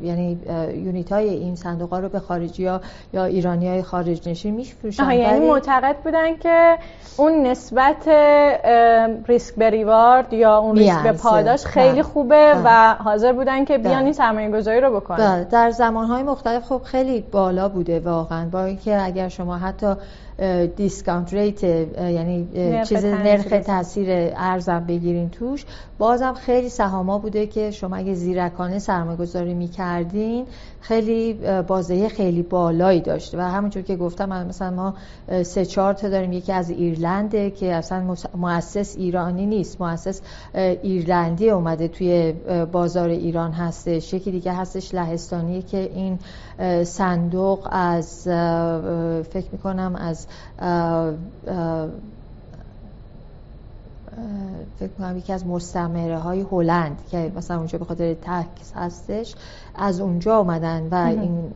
یعنی 0.03 0.39
unit 0.75 1.13
های 1.13 1.29
این 1.29 1.55
صندوق 1.55 1.91
ها 1.91 1.99
رو 1.99 2.09
به 2.09 2.21
خارجی 2.21 2.67
ها 2.67 2.81
یا 3.13 3.25
ایرانی 3.25 3.69
های 3.69 3.83
خارج 3.83 4.29
نشین 4.29 4.55
میفروشن. 4.55 5.11
یعنی 5.13 5.47
معتقد 5.47 5.97
بودن 6.05 6.37
که 6.37 6.79
اون 7.17 7.47
نسبت 7.47 7.76
ریسک 9.29 9.55
به 9.55 9.71
reward 9.71 10.33
یا 10.33 10.59
اون 10.59 10.77
ریسک 10.77 11.03
به 11.03 11.13
پاداش 11.13 11.65
خیلی 11.65 11.93
بله. 11.93 12.03
خوبه 12.03 12.53
و 12.55 12.63
بله. 12.63 12.95
حاضر 12.95 13.33
بودن 13.33 13.65
که 13.65 13.79
بیان 13.79 13.95
بله. 13.95 14.05
این 14.05 14.13
سرمایه 14.13 14.51
گذاری 14.51 14.81
رو 14.81 15.01
بکنن 15.01 15.43
در 15.43 15.71
زمان 15.71 16.07
های 16.07 16.23
مختلف 16.23 16.65
خب 16.65 16.83
خیلی 16.85 17.21
بالا 17.21 17.69
بوده 17.69 18.01
واقعا 18.01 18.49
با 18.49 18.65
اینکه 18.65 19.03
اگر 19.03 19.29
شما 19.29 19.59
حتی 19.59 19.95
discount 20.77 21.35
rate 21.35 21.65
یعنی 21.65 22.49
چیز 22.85 23.05
نرخ 23.05 23.47
تسعیر 23.67 24.33
ارزم 24.37 24.85
بگیرین 24.89 25.31
توش 25.31 25.65
بازم 25.99 26.35
خیلی 26.35 26.69
سهاما 26.69 27.19
بوده 27.19 27.47
که 27.47 27.71
شما 27.71 27.97
اگه 27.97 28.15
زیرکانه 28.15 28.79
سرمایه 28.79 29.17
گذاری 29.17 29.55
می‌کردین 29.55 30.47
خیلی 30.81 31.33
بازه 31.67 32.09
خیلی 32.09 32.43
بالایی 32.43 33.01
داشته 33.01 33.39
و 33.39 33.41
همونجور 33.41 33.83
که 33.83 33.97
گفتم 33.97 34.47
مثلا 34.47 34.71
ما 34.71 34.95
سه 35.43 35.65
چهار 35.65 35.95
تا 35.95 36.09
داریم. 36.09 36.33
یکی 36.33 36.53
از 36.53 36.71
ایرلنده 36.71 37.51
که 37.51 37.75
اصلا 37.75 38.17
مؤسس 38.35 38.97
ایرانی 38.97 39.47
نیست. 39.47 39.81
مؤسس 39.81 40.21
ایرلندی 40.55 41.51
اومده 41.51 41.89
توی 41.89 42.33
بازار 42.73 43.09
ایران 43.09 43.53
هستش. 43.53 44.15
یکی 44.15 44.31
دیگه 44.31 44.53
هستش 44.53 44.95
لهستانی 44.95 45.63
که 45.63 45.91
این 45.95 46.19
صندوق 46.85 47.69
از 47.71 48.23
فکر 49.23 49.47
می‌کنم 49.53 49.97
از 49.99 50.27
فکر 54.79 54.91
کنم 54.99 55.17
یکی 55.17 55.33
از 55.33 55.47
مستمره 55.47 56.19
های 56.19 56.41
هلند 56.53 56.99
که 57.11 57.33
مثلا 57.37 57.57
اونجا 57.57 57.79
به 57.79 57.85
خاطر 57.85 58.15
تکس 58.15 58.73
هستش 58.75 59.35
از 59.79 60.01
اونجا 60.01 60.39
اومدن 60.39 60.89
و 60.91 60.95
این 60.95 61.53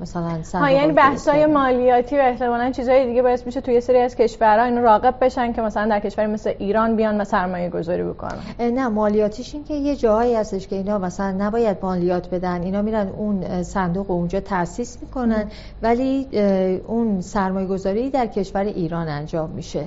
مثلا 0.00 0.40
ها 0.54 0.70
یعنی 0.70 0.92
بحث 0.92 1.28
های 1.28 1.46
مالیاتی 1.46 2.16
و 2.16 2.20
احتمالا 2.20 2.70
چیزهای 2.70 3.06
دیگه 3.06 3.22
باعث 3.22 3.46
میشه 3.46 3.60
توی 3.60 3.80
سری 3.80 3.98
از 3.98 4.16
کشورها 4.16 4.64
اینو 4.64 4.82
راقب 4.82 5.14
بشن 5.20 5.52
که 5.52 5.62
مثلا 5.62 5.88
در 5.88 6.00
کشوری 6.00 6.26
مثل 6.26 6.52
ایران 6.58 6.96
بیان 6.96 7.20
و 7.20 7.24
سرمایه 7.24 7.70
گذاری 7.70 8.02
بکنن. 8.02 8.38
نه 8.60 8.88
مالیاتیش 8.88 9.54
این 9.54 9.64
که 9.64 9.74
یه 9.74 9.96
جاهایی 9.96 10.34
هستش 10.34 10.68
که 10.68 10.76
اینا 10.76 10.98
مثلا 10.98 11.30
نباید 11.30 11.76
مالیات 11.82 12.30
بدن 12.30 12.62
اینا 12.62 12.82
میرن 12.82 13.08
اون 13.08 13.62
صندوق 13.62 14.10
اونجا 14.10 14.40
تاسیس 14.40 14.98
می‌کنن 15.02 15.44
ولی 15.82 16.28
اون 16.86 17.20
سرمایه 17.20 17.66
گذاری 17.66 18.10
در 18.10 18.26
کشور 18.26 18.64
ایران 18.64 19.08
انجام 19.08 19.50
میشه. 19.50 19.84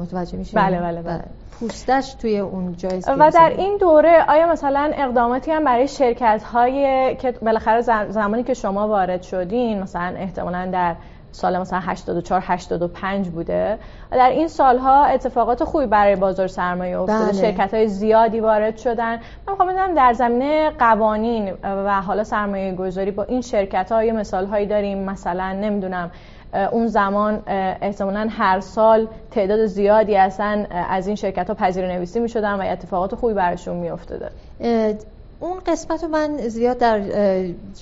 متوجه 0.00 0.38
میشه 0.38 0.56
بله 0.56 0.80
بله, 0.80 1.02
بله. 1.02 1.24
پوستش 1.60 2.14
توی 2.14 2.38
اون 2.38 2.76
جای 2.76 3.02
و 3.18 3.30
در 3.30 3.54
این 3.58 3.76
دوره 3.76 4.24
آیا 4.28 4.46
مثلا 4.46 4.90
اقداماتی 4.94 5.50
هم 5.50 5.64
برای 5.64 5.88
شرکت 5.88 6.42
های 6.52 7.16
که 7.16 7.32
بالاخره 7.32 7.80
زمانی 8.10 8.42
که 8.42 8.54
شما 8.54 8.88
وارد 8.88 9.22
شدین 9.22 9.82
مثلا 9.82 10.16
احتمالا 10.16 10.70
در 10.72 10.96
سال 11.34 11.58
مثلا 11.58 11.80
84 11.80 12.42
85 12.46 13.28
بوده. 13.28 13.78
در 14.10 14.30
این 14.30 14.48
سالها 14.48 15.04
اتفاقات 15.04 15.64
خوبی 15.64 15.86
برای 15.86 16.16
بازار 16.16 16.46
سرمایه 16.46 17.00
افتاده. 17.00 17.24
بله. 17.24 17.32
شرکت 17.32 17.74
های 17.74 17.88
زیادی 17.88 18.40
وارد 18.40 18.76
شدن. 18.76 19.12
من 19.12 19.20
می‌خوام 19.48 19.68
بدونم 19.68 19.94
در 19.94 20.12
زمینه 20.12 20.70
قوانین 20.70 21.52
و 21.62 22.00
حالا 22.00 22.24
سرمایه 22.24 22.74
گذاری 22.74 23.10
با 23.10 23.22
این 23.22 23.40
شرکت 23.40 23.92
های 23.92 24.12
مثال 24.12 24.46
هایی 24.46 24.66
داریم. 24.66 24.98
مثلا 24.98 25.52
نمی‌دونم 25.52 26.10
اون 26.72 26.86
زمان 26.86 27.42
احتمالا 27.82 28.28
هر 28.30 28.60
سال 28.60 29.08
تعداد 29.30 29.66
زیادی 29.66 30.16
اصلا 30.16 30.66
از 30.70 31.06
این 31.06 31.16
شرکت 31.16 31.48
ها 31.48 31.54
پذیر 31.54 31.86
نویسی 31.86 32.20
می 32.20 32.28
شدن 32.28 32.54
و 32.54 32.62
اتفاقات 32.72 33.14
خوبی 33.14 33.34
براشون 33.34 33.76
می 33.76 33.90
افتاده 33.90 34.30
اون 35.40 35.60
قسمت 35.66 36.02
رو 36.02 36.08
من 36.08 36.48
زیاد 36.48 36.78
در 36.78 37.02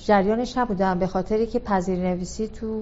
جریانش 0.05 0.57
نبودم 0.57 0.99
به 0.99 1.07
خاطری 1.07 1.47
که 1.47 1.59
پذیر 1.59 1.99
نویسی 1.99 2.47
تو 2.47 2.81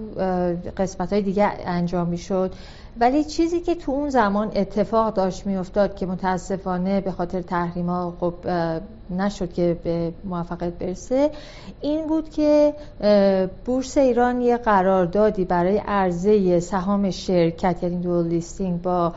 قسمت 0.78 1.14
های 1.14 1.22
دیگه 1.22 1.44
انجام 1.66 2.08
می 2.08 2.18
شد 2.18 2.54
ولی 3.00 3.24
چیزی 3.24 3.60
که 3.60 3.76
تو 3.76 3.92
اون 3.92 4.10
زمان 4.10 4.52
اتفاق 4.56 5.14
داشت 5.14 5.46
میافتاد 5.46 5.96
که 5.96 6.06
متاسفانه 6.06 7.02
به 7.02 7.12
خاطر 7.12 7.42
تحریم 7.42 7.90
ها 7.90 8.14
خب 8.20 8.34
نشد 9.10 9.54
که 9.54 9.80
به 9.84 10.14
موفقیت 10.26 10.74
برسه 10.74 11.32
این 11.82 12.08
بود 12.08 12.30
که 12.30 12.74
بورس 13.66 13.98
ایران 13.98 14.42
یه 14.42 14.58
قراردادی 14.58 15.46
برای 15.46 15.78
عرضه 15.78 16.60
سهام 16.60 17.12
شرکت 17.12 17.84
یعنی 17.84 17.98
دول 17.98 18.28
لیستینگ 18.28 18.82
با 18.82 19.14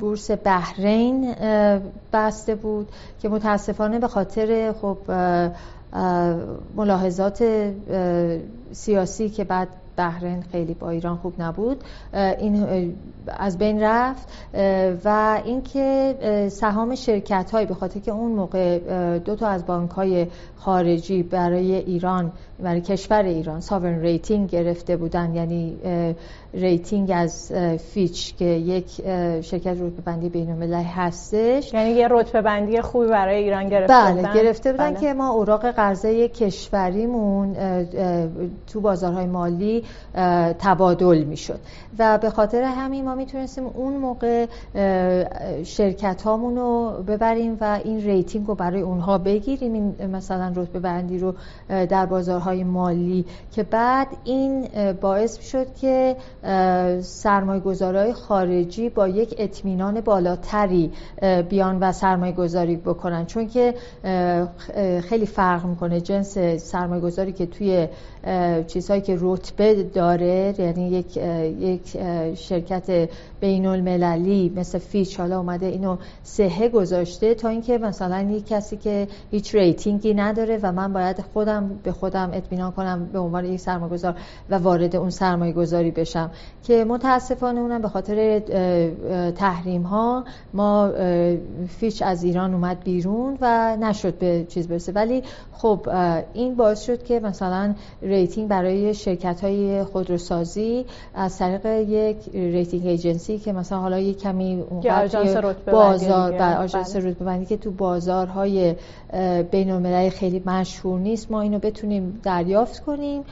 بورس 0.00 0.30
بحرین 0.30 1.34
بسته 2.12 2.54
بود 2.54 2.88
که 3.22 3.28
متاسفانه 3.28 3.98
به 3.98 4.08
خاطر 4.08 4.74
خب 4.82 4.98
ملاحظات 6.76 7.44
سیاسی 8.72 9.28
که 9.28 9.44
بعد 9.44 9.68
بحرین 10.00 10.42
خیلی 10.42 10.74
با 10.74 10.90
ایران 10.90 11.16
خوب 11.16 11.34
نبود. 11.38 11.84
این 12.12 12.94
از 13.26 13.58
بین 13.58 13.82
رفت 13.82 14.28
و 15.04 15.40
اینکه 15.44 16.14
سهام 16.52 16.94
شرکت 16.94 17.50
های 17.50 17.66
به 17.66 17.74
خاطر 17.74 18.00
که 18.00 18.10
اون 18.10 18.32
موقع 18.32 18.78
دو 19.18 19.36
تا 19.36 19.48
از 19.48 19.66
بانک 19.66 19.90
های 19.90 20.26
خارجی 20.56 21.22
برای 21.22 21.74
ایران 21.74 22.32
برای 22.62 22.80
کشور 22.80 23.22
ایران 23.22 23.60
sovereign 23.60 24.00
rating 24.00 24.50
گرفته 24.50 24.96
بودن 24.96 25.34
یعنی 25.34 25.76
rating 26.54 27.10
از 27.14 27.52
Fitch 27.92 28.36
که 28.36 28.44
یک 28.44 28.86
شرکت 29.40 29.66
رتبه 29.66 30.02
بندی 30.04 30.28
بین 30.28 30.50
المللی 30.50 30.82
هستش 30.82 31.74
یعنی 31.74 31.90
یه 31.90 32.08
رتبه 32.10 32.42
بندی 32.42 32.80
خوبی 32.80 33.08
برای 33.08 33.36
ایران 33.36 33.68
گرفته 33.68 33.94
بله 33.94 34.14
بودن. 34.14 34.34
گرفته 34.34 34.72
بودن 34.72 34.90
بله. 34.90 35.00
که 35.00 35.14
ما 35.14 35.28
اوراق 35.28 35.70
قرضه 35.70 36.28
کشوریمون 36.28 37.56
تو 38.66 38.80
بازارهای 38.80 39.26
مالی 39.26 39.84
تبادل 40.58 41.24
می‌شد 41.24 41.60
و 41.98 42.18
به 42.18 42.30
خاطر 42.30 42.62
همین 42.62 43.04
ما 43.04 43.14
می‌تونستیم 43.14 43.66
اون 43.66 43.96
موقع 43.96 44.46
شرکت 45.64 46.22
هامون 46.22 46.56
رو 46.56 47.04
ببریم 47.08 47.58
و 47.60 47.80
این 47.84 48.00
rating 48.00 48.46
رو 48.46 48.54
برای 48.54 48.80
اونها 48.80 49.18
بگیریم 49.18 49.72
این 49.72 50.06
مثلا 50.12 50.52
رتبه 50.56 50.78
بندی 50.78 51.18
رو 51.18 51.34
در 51.68 52.06
بازارهای 52.50 52.64
مالی 52.64 53.24
که 53.52 53.62
بعد 53.62 54.08
این 54.24 54.68
باعث 55.00 55.40
شد 55.40 55.74
که 55.74 56.16
سرمایه 57.02 57.60
گذارهای 57.60 58.12
خارجی 58.12 58.88
با 58.88 59.08
یک 59.08 59.34
اطمینان 59.38 60.00
بالاتری 60.00 60.92
بیان 61.48 61.78
و 61.80 61.92
سرمایه 61.92 62.32
گذاری 62.32 62.76
بکنن. 62.76 63.26
چون 63.26 63.48
که 63.48 63.74
خیلی 65.08 65.26
فرق 65.26 65.64
می‌کنه 65.64 66.00
جنس 66.00 66.38
سرمایه 66.58 67.00
گذاری 67.00 67.32
که 67.32 67.46
توی 67.46 67.88
چیزهایی 68.66 69.02
که 69.02 69.18
رتبه 69.20 69.82
داره 69.82 70.54
یعنی 70.58 70.90
یک 70.90 71.16
یک 71.60 71.96
شرکت 72.34 73.08
بین 73.40 73.66
المللی 73.66 74.52
مثل 74.56 74.78
Fitch 74.78 75.20
حالا 75.20 75.38
اومده 75.38 75.66
اینو 75.66 75.96
صحه 76.22 76.68
گذاشته 76.68 77.34
تا 77.34 77.48
اینکه 77.48 77.78
مثلا 77.78 78.20
یک 78.20 78.46
کسی 78.46 78.76
که 78.76 79.08
هیچ 79.30 79.54
rating 79.54 80.05
ی 80.05 80.14
نداره 80.14 80.58
و 80.62 80.72
من 80.72 80.92
باید 80.92 81.20
خودم 81.32 81.70
به 81.82 81.92
خودم 81.92 82.30
اطمینان 82.32 82.72
کنم 82.72 83.08
به 83.12 83.18
عنوان 83.18 83.44
یک 83.44 83.60
سرمایه‌گذار 83.60 84.14
و 84.50 84.58
وارد 84.58 84.96
اون 84.96 85.10
سرمایه 85.10 85.52
گذاری 85.52 85.90
بشم. 85.90 86.30
که 86.64 86.84
متاسفانه 86.84 87.60
اونم 87.60 87.82
به 87.82 87.88
خاطر 87.88 88.38
تحریم 89.30 89.82
ها 89.82 90.24
ما 90.54 90.90
Fitch 91.68 92.02
از 92.02 92.24
ایران 92.24 92.54
اومد 92.54 92.84
بیرون 92.84 93.38
و 93.40 93.76
نشد 93.76 94.18
به 94.18 94.46
چیز 94.48 94.68
برسه. 94.68 94.92
ولی 94.92 95.22
خب 95.52 95.88
این 96.32 96.54
باعث 96.54 96.82
شد 96.82 97.02
که 97.02 97.20
مثلا 97.20 97.74
rating 98.10 98.48
برای 98.48 98.94
شرکت 98.94 99.40
های 99.40 99.84
خودروسازی 99.84 100.84
از 101.14 101.38
طریق 101.38 101.66
یک 101.66 102.16
rating 102.34 102.86
agency 102.86 103.38
که 103.38 103.52
مثلا 103.52 103.78
حالا 103.78 103.98
یک 103.98 104.18
کمی 104.18 104.64
بازار 105.72 106.32
بر 106.32 106.56
آژانس 106.56 106.96
بله. 106.96 107.10
رتبه 107.10 107.24
بندی 107.24 107.46
که 107.46 107.56
تو 107.56 107.70
بازارهای 107.70 108.74
بین 109.50 109.70
المللی 109.70 110.10
خیلی 110.10 110.42
مشهور 110.46 111.00
نیست 111.00 111.30
ما 111.30 111.40
اینو 111.40 111.58
بتونیم 111.58 112.20
دریافت 112.22 112.80
کنیم 112.80 113.22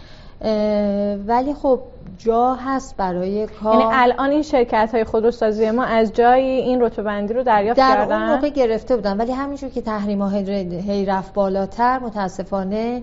ولی 1.27 1.55
خب 1.55 1.81
جا 2.19 2.55
هست 2.55 2.97
برای 2.97 3.47
کار. 3.47 3.73
یعنی 3.73 3.85
الان 3.93 4.31
این 4.31 4.43
شرکت 4.43 4.91
های 4.93 5.05
خودروسازی 5.05 5.71
ما 5.71 5.85
از 5.85 6.13
جایی 6.13 6.47
این 6.47 6.81
رتبه 6.81 7.03
بندی 7.03 7.35
رو 7.35 7.43
دریافت 7.43 7.79
در 7.79 7.97
کردن؟ 7.97 8.09
در 8.09 8.25
اون 8.25 8.35
موقع 8.35 8.49
گرفته 8.49 8.97
بودن. 8.97 9.17
ولی 9.17 9.33
همینجور 9.33 9.71
که 9.71 9.81
تحریم 9.81 10.23
هی 10.23 11.07
رفت 11.07 11.35
بالاتر 11.35 11.99
متاسفانه 11.99 13.03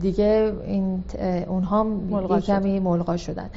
دیگه 0.00 0.52
این 0.66 1.04
اونها 1.48 1.86
کمی 2.40 2.80
ملغا 2.80 3.16
شدن. 3.16 3.50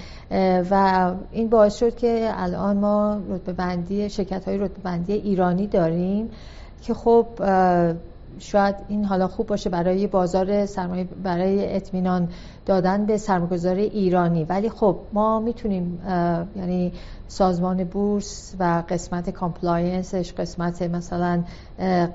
و 0.72 1.12
این 1.32 1.50
باعث 1.50 1.76
شد 1.76 1.96
که 1.96 2.30
الان 2.34 2.78
ما 2.78 3.18
رتبه 3.30 3.54
بندی 3.54 4.10
شرکت 4.10 4.48
های 4.48 4.58
رتبه 4.58 4.82
بندی 4.84 5.14
ایرانی 5.14 5.68
داریم 5.68 6.30
که 6.82 6.94
خب 6.94 7.26
شاید 8.40 8.76
این 8.88 9.06
حالا 9.06 9.28
خوب 9.28 9.48
باشه 9.48 9.70
برای 9.70 10.08
بازار 10.08 10.66
سرمایه 10.66 11.04
برای 11.04 11.76
اطمینان 11.76 12.30
دادن 12.70 13.06
به 13.06 13.18
سرمایه‌گذار 13.18 13.76
ایرانی. 13.76 14.44
ولی 14.44 14.70
خب 14.70 14.98
ما 15.14 15.40
می‌تونیم 15.40 16.02
یعنی 16.56 16.92
سازمان 17.28 17.84
بورس 17.84 18.56
و 18.60 18.84
قسمت 18.90 19.30
compliance 19.30 20.16
ش 20.16 20.34
قسمت 20.34 20.82
مثلا 20.82 21.44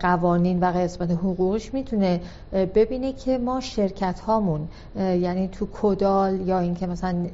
قوانین 0.01 0.61
و 0.61 0.65
قسمت 0.65 1.11
حقوقش 1.11 1.75
می‌تونه 1.75 2.21
ببینه 2.53 3.13
که 3.13 3.39
ما 3.39 3.61
شرکت 3.61 4.21
هامون 4.21 4.69
یعنی 4.97 5.49
تو 5.49 5.69
کدال 5.83 6.41
یا 6.41 6.59
اینکه 6.59 6.87
مثلا 6.87 7.27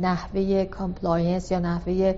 نحوه 0.00 0.64
compliance 0.64 1.50
یا 1.50 1.58
نحوه 1.58 2.14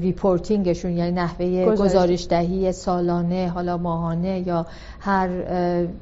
reporting 0.00 0.62
شون 0.62 0.90
یعنی 0.90 1.12
نحوه 1.12 1.76
گزارش. 1.76 2.26
دهی 2.26 2.72
سالانه 2.72 3.48
حالا 3.54 3.76
ماهانه 3.76 4.42
یا 4.46 4.66
هر 5.00 5.28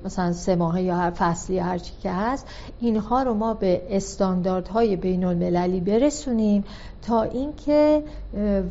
مثلا 0.05 0.33
سه 0.33 0.57
ماهه 0.57 0.83
یا 0.83 0.97
هر 0.97 1.11
فصلی 1.11 1.59
هر 1.59 1.79
چی 1.79 1.93
که 2.03 2.11
هست 2.11 2.47
اینها 2.81 3.23
رو 3.23 3.35
ما 3.35 3.55
به 3.61 3.83
استانداردهای 3.91 4.97
بین 4.97 5.25
المللی 5.25 5.81
برسونیم 5.81 6.65
تا 7.03 7.23
اینکه 7.23 8.03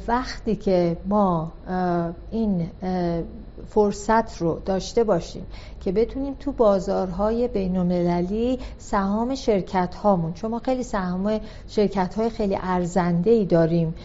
وقتی 0.07 0.55
که 0.55 0.97
ما 1.05 1.51
این 2.31 2.69
فرصت 3.69 4.37
رو 4.37 4.61
داشته 4.65 5.03
باشیم. 5.03 5.45
که 5.79 5.91
بتونیم 5.91 6.33
تو 6.39 6.51
بازارهای 6.51 7.47
بین 7.47 8.57
سهام 8.77 9.35
شرکت 9.35 9.95
هامون 9.95 10.33
چون 10.33 10.51
ما 10.51 10.59
خیلی 10.59 10.83
سهام 10.83 11.39
شرکت 11.67 12.15
های 12.15 12.29
خیلی 12.29 12.57
ارزنده 12.61 13.31
ای 13.31 13.45
داریم 13.45 13.95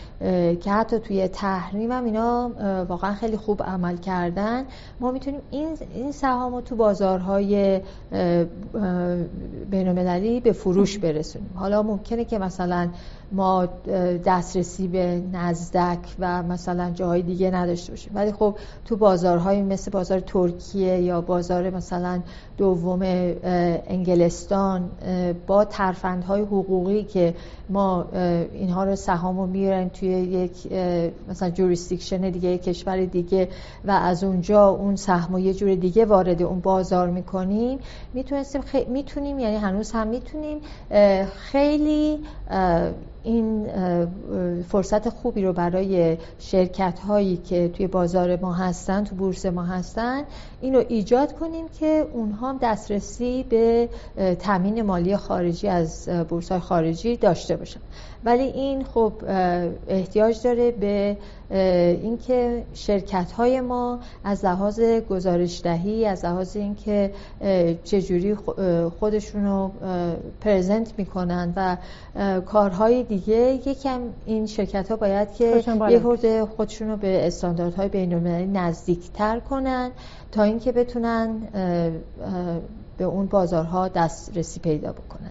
که 0.60 0.70
حتی 0.70 0.98
توی 0.98 1.28
تحریم 1.28 1.92
هم 1.92 2.04
اینا 2.04 2.50
واقعا 2.88 3.14
خیلی 3.14 3.36
خوب 3.36 3.62
عمل 3.62 3.96
کردن 3.96 4.64
ما 5.00 5.10
می‌تونیم 5.10 5.40
این 5.50 5.78
این 5.94 6.12
سهام 6.12 6.54
رو 6.54 6.60
تو 6.60 6.76
بازارهای 6.76 7.80
بین 9.70 10.40
به 10.40 10.52
فروش 10.52 10.98
برسونیم. 10.98 11.50
حالا 11.54 11.82
ممکنه 11.82 12.24
که 12.24 12.38
مثلا 12.38 12.88
ما 13.32 13.68
دسترسی 14.24 14.88
به 14.88 15.22
نزدک 15.32 15.98
و 16.18 16.42
مثلا 16.42 16.90
جاهای 16.90 17.22
دیگه 17.22 17.50
نداشته 17.50 17.92
باشیم. 17.92 18.12
ولی 18.14 18.32
خب 18.32 18.56
تو 18.84 18.96
بازارهای 18.96 19.62
مثل 19.62 19.90
بازار 19.90 20.20
ترکیه 20.20 20.98
یا 20.98 21.20
بازار 21.20 21.70
مثلا 21.72 22.20
دوم 22.56 23.00
انگلستان 23.86 24.90
با 25.46 25.64
ترفندهای 25.64 26.42
حقوقی 26.42 27.02
که 27.02 27.34
ما 27.68 28.06
اینها 28.52 28.84
رو 28.84 28.96
سهام 28.96 29.40
رو 29.40 29.46
میرن 29.46 29.88
توی 29.88 30.08
یک 30.08 30.72
مثلا 31.28 31.50
جوریستیکشن 31.50 32.30
دیگه 32.30 32.58
کشور 32.58 33.04
دیگه 33.04 33.48
و 33.84 33.90
از 33.90 34.24
اونجا 34.24 34.68
اون 34.68 34.96
سهم 34.96 35.38
یه 35.38 35.54
جور 35.54 35.74
دیگه 35.74 36.04
وارد 36.04 36.42
اون 36.42 36.60
بازار 36.60 37.10
می‌کنیم. 37.10 37.78
می‌تونستیم 38.14 38.62
می‌تونیم 38.88 39.38
یعنی 39.38 39.56
هنوز 39.56 39.92
هم 39.92 40.08
می‌تونیم 40.08 40.58
خیلی 41.34 42.18
این 43.24 43.66
فرصت 44.62 45.08
خوبی 45.08 45.42
رو 45.42 45.52
برای 45.52 46.16
شرکت 46.38 46.98
هایی 46.98 47.36
که 47.36 47.68
توی 47.68 47.86
بازار 47.86 48.36
ما 48.36 48.52
هستن 48.52 49.04
تو 49.04 49.14
بورس 49.14 49.46
ما 49.46 49.62
هستن 49.62 50.22
اینو 50.60 50.82
ایجاد 50.88 51.32
کنیم 51.32 51.68
که 51.68 52.06
اونها 52.12 52.48
هم 52.48 52.58
دسترسی 52.62 53.42
به 53.48 53.88
تامین 54.38 54.82
مالی 54.82 55.16
خارجی 55.16 55.68
از 55.68 56.08
بورس 56.28 56.52
های 56.52 56.60
خارجی 56.60 57.16
داشته 57.16 57.56
باشن. 57.56 57.80
ولی 58.24 58.42
این 58.42 58.84
خب 58.84 59.12
احتیاج 59.88 60.42
داره 60.42 60.70
به 60.70 61.16
اینکه 61.52 62.64
شرکت 62.74 63.32
های 63.32 63.60
ما 63.60 63.98
از 64.24 64.44
لحاظ 64.44 64.80
گزارش 64.80 65.60
دهی 65.64 66.06
از 66.06 66.24
لحاظ 66.24 66.56
اینکه 66.56 67.12
چجوری 67.84 68.34
خودشون 68.98 69.46
رو 69.46 69.70
پرزنت 70.40 70.92
می‌کنن 70.98 71.52
و 71.56 71.76
کارهای 72.40 73.02
دیگه 73.02 73.60
یکم 73.66 74.00
این 74.26 74.46
شرکت 74.46 74.90
ها 74.90 74.96
باید 74.96 75.34
که 75.34 75.64
یه 75.88 75.98
خورده 75.98 76.46
خودشون 76.46 76.88
رو 76.88 76.96
به 76.96 77.26
استانداردهای 77.26 77.88
بین 77.88 78.14
المللی 78.14 78.46
نزدیکتر 78.46 79.40
کنن 79.40 79.90
تا 80.32 80.42
اینکه 80.42 80.72
بتونن 80.72 81.36
به 82.98 83.04
اون 83.04 83.26
بازارها 83.26 83.88
دسترسی 83.88 84.60
پیدا 84.60 84.92
بکنن. 84.92 85.30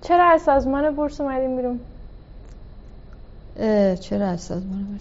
چرا 0.00 0.24
از 0.24 0.42
سازمان 0.42 0.96
بورس 0.96 1.20
اومدیم 1.20 1.56
بیرون؟ 1.56 1.80
چرا 4.00 4.26
از 4.26 4.40
سازمان 4.40 4.98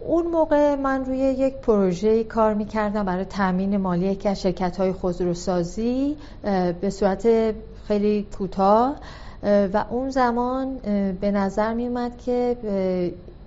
اون 0.00 0.26
موقع 0.26 0.74
من 0.74 1.04
روی 1.04 1.18
یک 1.18 1.54
پروژه 1.54 2.24
کار 2.24 2.54
می‌کردم 2.54 3.04
برای 3.04 3.24
تامین 3.24 3.76
مالی 3.76 4.06
یکی 4.06 4.28
از 4.28 4.42
شرکت 4.42 4.76
های 4.76 4.92
خودروسازی 4.92 6.16
به 6.80 6.90
صورت 6.90 7.54
خیلی 7.88 8.26
کوتاه. 8.38 8.96
و 9.42 9.84
اون 9.90 10.10
زمان 10.10 10.76
به 11.20 11.30
نظر 11.30 11.74
می 11.74 11.86
اومد 11.86 12.18
که 12.18 12.56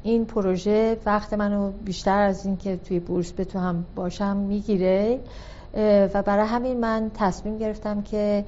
این 0.04 0.26
پروژه 0.26 0.98
وقت 1.06 1.34
منو 1.34 1.72
بیشتر 1.86 2.22
از 2.22 2.46
اینکه 2.46 2.78
توی 2.78 3.00
بورس 3.00 3.34
بتونم 3.38 3.86
باشم 3.96 4.38
می‌گیره. 4.38 5.20
و 6.14 6.24
برای 6.26 6.48
همین 6.48 6.80
من 6.80 7.12
تصمیم 7.14 7.58
گرفتم 7.58 8.02
که 8.02 8.46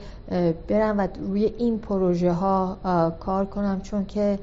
برم 0.67 0.97
و 0.99 1.07
روی 1.19 1.45
این 1.45 1.79
پروژه 1.79 2.31
ها 2.31 2.77
کار 3.19 3.45
کنم 3.45 3.81
چون 3.81 4.05
که 4.05 4.39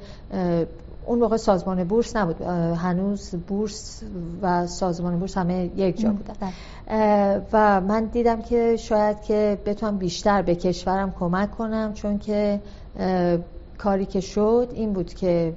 اون 1.05 1.19
موقع 1.19 1.37
سازمان 1.37 1.83
بورس 1.83 2.15
نبود 2.15 2.41
هنوز 2.77 3.35
بورس 3.47 4.03
و 4.41 4.67
سازمان 4.67 5.19
بورس 5.19 5.37
همه 5.37 5.71
یک 5.75 5.99
جا 5.99 6.09
بودن 6.09 6.33
بله. 6.39 7.41
و 7.53 7.81
من 7.81 8.05
دیدم 8.05 8.41
که 8.41 8.75
شاید 8.77 9.21
که 9.21 9.59
بتونم 9.65 9.97
بیشتر 9.97 10.41
به 10.41 10.55
کشورم 10.55 11.11
کمک 11.19 11.51
کنم 11.51 11.93
چون 11.93 12.17
که 12.17 12.61
کاری 13.77 14.05
که 14.05 14.19
شد 14.19 14.69
این 14.73 14.93
بود 14.93 15.13
که 15.13 15.53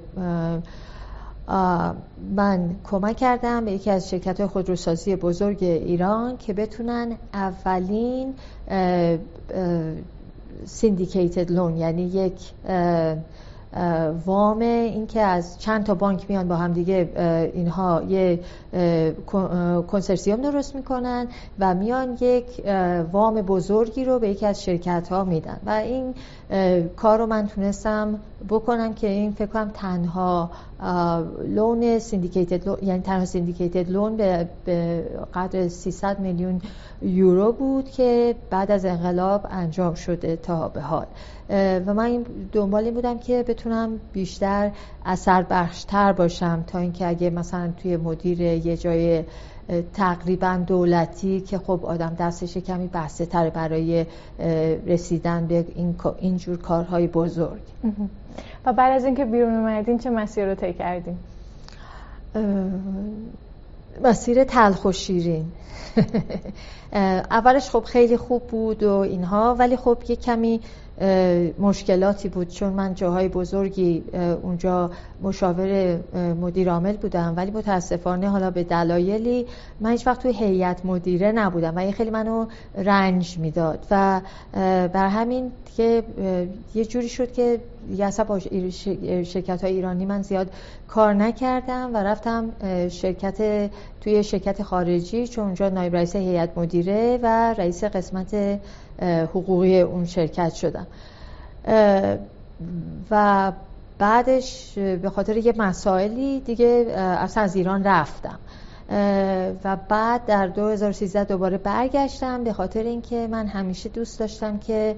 من 2.35 2.75
کمک 2.83 3.17
کردم 3.17 3.65
به 3.65 3.71
یکی 3.71 3.91
از 3.91 4.09
شرکت 4.09 4.39
های 4.39 4.49
خودروسازی 4.49 5.15
بزرگ 5.15 5.63
ایران 5.63 6.37
که 6.37 6.53
بتونن 6.53 7.17
اولین 7.33 8.33
syndicated 10.65 11.51
loan 11.51 11.77
یعنی 11.77 12.01
یک 12.01 12.51
وام 14.25 14.59
این 14.59 15.07
که 15.07 15.21
از 15.21 15.59
چند 15.59 15.83
تا 15.83 15.95
بانک 15.95 16.25
میان 16.29 16.47
با 16.47 16.55
هم 16.55 16.73
دیگه 16.73 17.09
اینها 17.53 18.03
یه 18.09 18.39
کنسرسیوم 19.87 20.41
درست 20.41 20.75
می‌کنن 20.75 21.27
و 21.59 21.73
میان 21.73 22.17
یک 22.21 22.45
وام 23.11 23.33
بزرگی 23.33 24.05
رو 24.05 24.19
به 24.19 24.29
یکی 24.29 24.45
از 24.45 24.63
شرکت 24.63 25.07
ها 25.07 25.23
میدن. 25.23 25.59
و 25.65 25.69
این 25.69 26.13
کار 26.95 27.19
رو 27.19 27.25
من 27.25 27.47
تونستم 27.47 28.19
بکنم 28.49 28.93
که 28.93 29.07
این 29.07 29.31
فکر 29.31 29.45
کنم 29.45 29.71
تنها 29.73 30.51
loan 31.47 31.99
syndicated 31.99 32.83
یعنی 32.83 33.01
تنها 33.01 33.25
syndicated 33.25 33.91
loan 33.91 34.17
به, 34.17 34.49
به 34.65 35.03
قدر 35.33 35.67
300 35.67 36.19
میلیون 36.19 36.61
یورو 37.01 37.51
بود 37.51 37.89
که 37.89 38.35
بعد 38.49 38.71
از 38.71 38.85
انقلاب 38.85 39.47
انجام 39.49 39.93
شده 39.93 40.35
تا 40.35 40.69
به 40.69 40.81
حال. 40.81 41.05
و 41.85 41.93
من 41.93 42.25
دنبال 42.51 42.83
این 42.83 42.93
بودم 42.93 43.17
که 43.17 43.43
بتونم 43.47 43.99
بیشتر 44.13 44.71
اثر 45.05 45.45
بخشتر 45.49 46.13
باشم 46.13 46.63
تا 46.67 46.79
اینکه 46.79 47.07
اگه 47.07 47.29
مثلا 47.29 47.71
توی 47.81 47.97
مدیر 47.97 48.41
یه 48.41 48.77
جای 48.77 49.23
تقریبا 49.93 50.63
دولتی 50.67 51.41
که 51.41 51.57
خب 51.57 51.85
آدم 51.85 52.15
دستش 52.19 52.57
کمی 52.57 52.87
بسته 52.87 53.25
تر 53.25 53.49
برای 53.49 54.05
رسیدن 54.87 55.47
به 55.47 55.65
این 55.75 55.95
اینجور 56.19 56.57
کارهای 56.57 57.07
بزرگ. 57.07 57.61
و 58.65 58.73
بعد 58.73 58.93
از 58.93 59.05
اینکه 59.05 59.25
بیرون 59.25 59.53
اومدین 59.53 59.97
چه 59.97 60.09
مسیر 60.09 60.45
رو 60.45 60.55
طی 60.55 60.73
کردین؟ 60.73 61.17
مسیر 64.03 64.43
تلخ 64.43 64.85
و 64.85 64.91
شیرین. 64.91 65.45
اولش 67.31 67.69
خب 67.69 67.83
خیلی 67.83 68.17
خوب 68.17 68.43
بود 68.43 68.83
و 68.83 68.91
اینها 68.91 69.55
ولی 69.59 69.77
خب 69.77 69.97
یه 70.07 70.15
کمی 70.15 70.61
مشکلاتی 71.59 72.29
بود 72.29 72.47
چون 72.47 72.73
من 72.73 72.93
جاهای 72.93 73.27
بزرگی 73.27 74.03
اونجا 74.43 74.91
مشاور 75.21 75.99
مدیر 76.41 76.69
عامل 76.69 76.97
بودم 76.97 77.33
ولی 77.37 77.51
متاسفانه 77.51 78.29
حالا 78.29 78.51
به 78.51 78.63
دلایلی 78.63 79.45
من 79.79 79.91
هیچ 79.91 80.07
وقت 80.07 80.21
توی 80.21 80.33
هیئت 80.33 80.85
مدیره 80.85 81.31
نبودم 81.31 81.75
و 81.75 81.79
این 81.79 81.91
خیلی 81.91 82.09
منو 82.09 82.45
رنج 82.75 83.37
می‌داد 83.37 83.85
و 83.91 84.21
بر 84.93 85.07
همین 85.07 85.51
که 85.77 86.03
یه 86.75 86.85
جوری 86.85 87.09
شد 87.09 87.31
که 87.31 87.59
اصلا 87.99 88.25
با 88.25 88.39
شرکت 89.23 89.63
های 89.63 89.73
ایرانی 89.73 90.05
من 90.05 90.21
زیاد 90.21 90.51
کار 90.87 91.13
نکردم 91.13 91.91
و 91.93 91.97
رفتم 91.97 92.49
شرکت 92.89 93.69
توی 94.01 94.23
شرکت 94.23 94.63
خارجی 94.63 95.27
چون 95.27 95.43
اونجا 95.43 95.69
نایب 95.69 95.95
رئیس 95.95 96.15
هیئت 96.15 96.57
مدیره 96.57 97.19
و 97.23 97.53
رئیس 97.57 97.83
قسمت 97.83 98.59
حقوقی 99.03 99.81
اون 99.81 100.05
شرکت 100.05 100.53
شدم 100.53 100.87
و 103.11 103.51
بعدش 103.97 104.73
به 104.77 105.09
خاطر 105.09 105.37
یه 105.37 105.53
مسائلی 105.57 106.39
دیگه 106.39 106.65
اصلا 106.97 107.43
از 107.43 107.55
ایران 107.55 107.83
رفتم. 107.83 108.39
و 109.63 109.77
بعد 109.89 110.25
در 110.25 110.47
2013 110.47 111.23
دوباره 111.23 111.57
برگشتم 111.57 112.43
به 112.43 112.53
خاطر 112.53 112.83
اینکه 112.83 113.27
من 113.31 113.47
همیشه 113.47 113.89
دوست 113.89 114.19
داشتم 114.19 114.57
که 114.57 114.95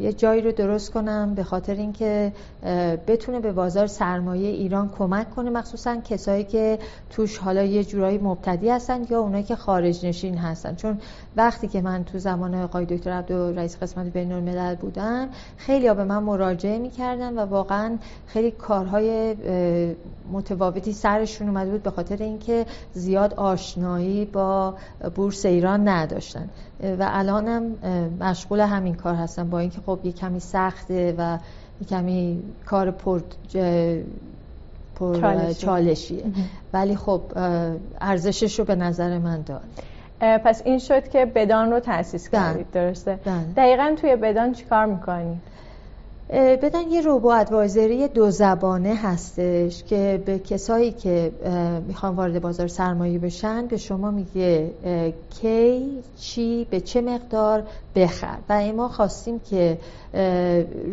یه 0.00 0.12
جایی 0.12 0.42
رو 0.42 0.52
درست 0.52 0.90
کنم 0.90 1.34
به 1.34 1.44
خاطر 1.44 1.74
اینکه 1.74 2.32
بتونه 3.06 3.40
به 3.40 3.52
بازار 3.52 3.86
سرمایه 3.86 4.48
ایران 4.48 4.88
کمک 4.98 5.30
کنه 5.30 5.50
مخصوصا 5.50 5.96
کسایی 5.96 6.44
که 6.44 6.78
توش 7.10 7.38
حالا 7.38 7.62
یه 7.62 7.84
جورایی 7.84 8.18
مبتدی 8.18 8.70
هستن 8.70 9.06
یا 9.10 9.20
اونایی 9.20 9.44
که 9.44 9.56
خارج 9.56 10.06
نشین 10.06 10.38
هستن. 10.38 10.74
چون 10.74 10.98
وقتی 11.36 11.68
که 11.68 11.80
من 11.80 12.04
تو 12.04 12.18
زمان 12.18 12.54
آقای 12.54 12.84
دکتر 12.84 13.10
عبدو 13.10 13.52
رئیس 13.52 13.76
قسمت 13.82 14.06
بین 14.12 14.32
الملل 14.32 14.74
بودم 14.74 15.28
خیلی 15.56 15.86
ها 15.86 15.94
به 15.94 16.04
من 16.04 16.22
مراجعه 16.22 16.78
می‌کردن 16.78 17.38
و 17.38 17.40
واقعا 17.40 17.98
خیلی 18.26 18.50
کارهای 18.50 19.36
متفاوتی 20.32 20.92
سرشون 20.92 21.48
اومده 21.48 21.70
بود 21.70 21.82
به 21.82 21.90
خاطر 21.90 22.16
اینکه 22.16 22.66
زیاد 22.92 23.34
آشنایی 23.34 24.24
با 24.24 24.74
بورس 25.14 25.46
ایران 25.46 25.88
نداشتن. 25.88 26.48
و 26.82 27.08
الانم 27.10 27.62
مشغول 28.20 28.60
همین 28.60 28.94
کار 28.94 29.14
هستم 29.14 29.50
با 29.50 29.58
اینکه 29.58 29.78
خب 29.86 29.98
یه 30.04 30.12
کمی 30.12 30.40
سخته 30.40 31.14
و 31.18 31.38
یه 31.80 31.86
کمی 31.86 32.42
کار 32.66 32.90
پر 32.90 33.20
پر 34.94 35.52
چالشیه 35.52 36.24
ولی 36.72 36.96
خب 36.96 37.20
ارزشش 38.00 38.58
رو 38.58 38.64
به 38.64 38.74
نظر 38.74 39.18
من 39.18 39.42
داد 39.42 39.62
پس 40.20 40.62
این 40.64 40.78
شد 40.78 41.08
که 41.08 41.26
بدان 41.26 41.70
رو 41.70 41.80
تأسیس 41.80 42.28
بله. 42.28 42.40
کردید 42.40 42.70
درسته؟ 42.70 43.18
بله. 43.24 43.44
دقیقا 43.56 43.94
توی 44.00 44.16
بدان 44.16 44.52
چیکار 44.52 44.86
می‌کنی؟ 44.86 45.40
بدن 46.32 46.90
یه 46.90 47.00
روبو 47.00 47.28
ادوایزری 47.28 48.08
دو 48.08 48.30
زبانه 48.30 48.94
هستش 48.94 49.84
که 49.84 50.22
به 50.26 50.38
کسایی 50.38 50.92
که 50.92 51.32
می‌خوان 51.88 52.14
وارد 52.14 52.42
بازار 52.42 52.68
سرمایه 52.68 53.18
بشن 53.18 53.66
به 53.66 53.76
شما 53.76 54.10
میگه 54.10 54.70
کی 55.40 55.86
چی 56.20 56.66
به 56.70 56.80
چه 56.80 57.00
مقدار 57.00 57.62
بخر. 57.94 58.38
و 58.48 58.72
ما 58.72 58.88
خواستیم 58.88 59.40
که 59.50 59.78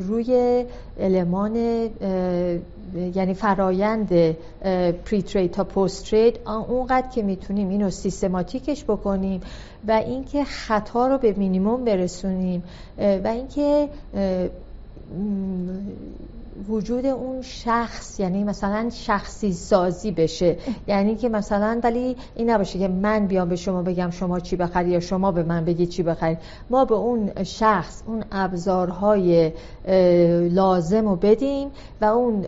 روی 0.08 0.66
المان 1.00 1.56
یعنی 3.16 3.34
فرایند 3.34 4.36
پری 5.06 5.22
ترید 5.22 5.52
تا 5.52 5.64
پست 5.64 6.06
ترید 6.06 6.40
اونقدر 6.46 7.08
که 7.08 7.22
می‌تونیم 7.22 7.70
اینو 7.70 7.90
سیستماتیکش 7.90 8.84
بکنیم 8.84 9.42
و 9.88 9.92
اینکه 9.92 10.44
خطا 10.44 11.08
رو 11.08 11.18
به 11.18 11.34
مینیموم 11.34 11.86
برسونیم 11.86 12.64
و 12.98 13.28
اینکه 13.28 13.90
وجود 16.70 17.06
اون 17.06 17.42
شخص 17.42 18.20
یعنی 18.20 18.44
مثلا 18.44 18.90
شخصی 18.90 19.54
سازی 19.54 20.12
بشه. 20.12 20.58
یعنی 20.88 21.16
که 21.16 21.30
مثلا 21.30 21.80
ولی 21.84 22.16
این 22.36 22.50
نباشه 22.50 22.80
که 22.80 22.88
من 22.88 23.28
بیام 23.28 23.50
به 23.50 23.56
شما 23.56 23.82
بگم 23.84 24.10
شما 24.10 24.40
چی 24.40 24.56
بخری 24.56 24.90
یا 24.90 25.00
شما 25.00 25.32
به 25.32 25.44
من 25.44 25.66
بگی 25.66 25.86
چی 25.86 26.04
بخری 26.04 26.38
ما 26.70 26.86
به 26.86 26.96
اون 26.96 27.44
شخص 27.44 28.04
اون 28.08 28.24
ابزارهای 28.32 29.52
لازم 30.50 31.08
رو 31.08 31.16
بدیم 31.16 31.70
و 32.02 32.06
اون 32.06 32.46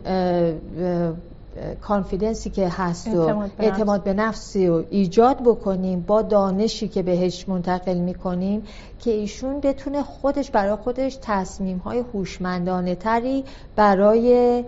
کانفیدنسی 1.80 2.50
که 2.50 2.68
هست 2.68 3.08
و 3.08 3.42
اعتماد 3.58 4.04
به 4.04 4.14
نفسی 4.14 4.66
رو 4.66 4.84
ایجاد 4.90 5.42
بکنیم 5.42 6.00
با 6.00 6.22
دانشی 6.22 6.88
که 6.88 7.02
بهش 7.02 7.48
منتقل 7.48 7.98
می‌کنیم 7.98 8.62
که 8.98 9.10
ایشون 9.10 9.60
بتونه 9.60 10.02
خودش 10.02 10.50
برای 10.50 10.74
خودش 10.76 11.18
تصمیم 11.22 11.78
های 11.78 11.98
هوشمندانه 11.98 12.94
تری 12.94 13.44
برای 13.76 14.64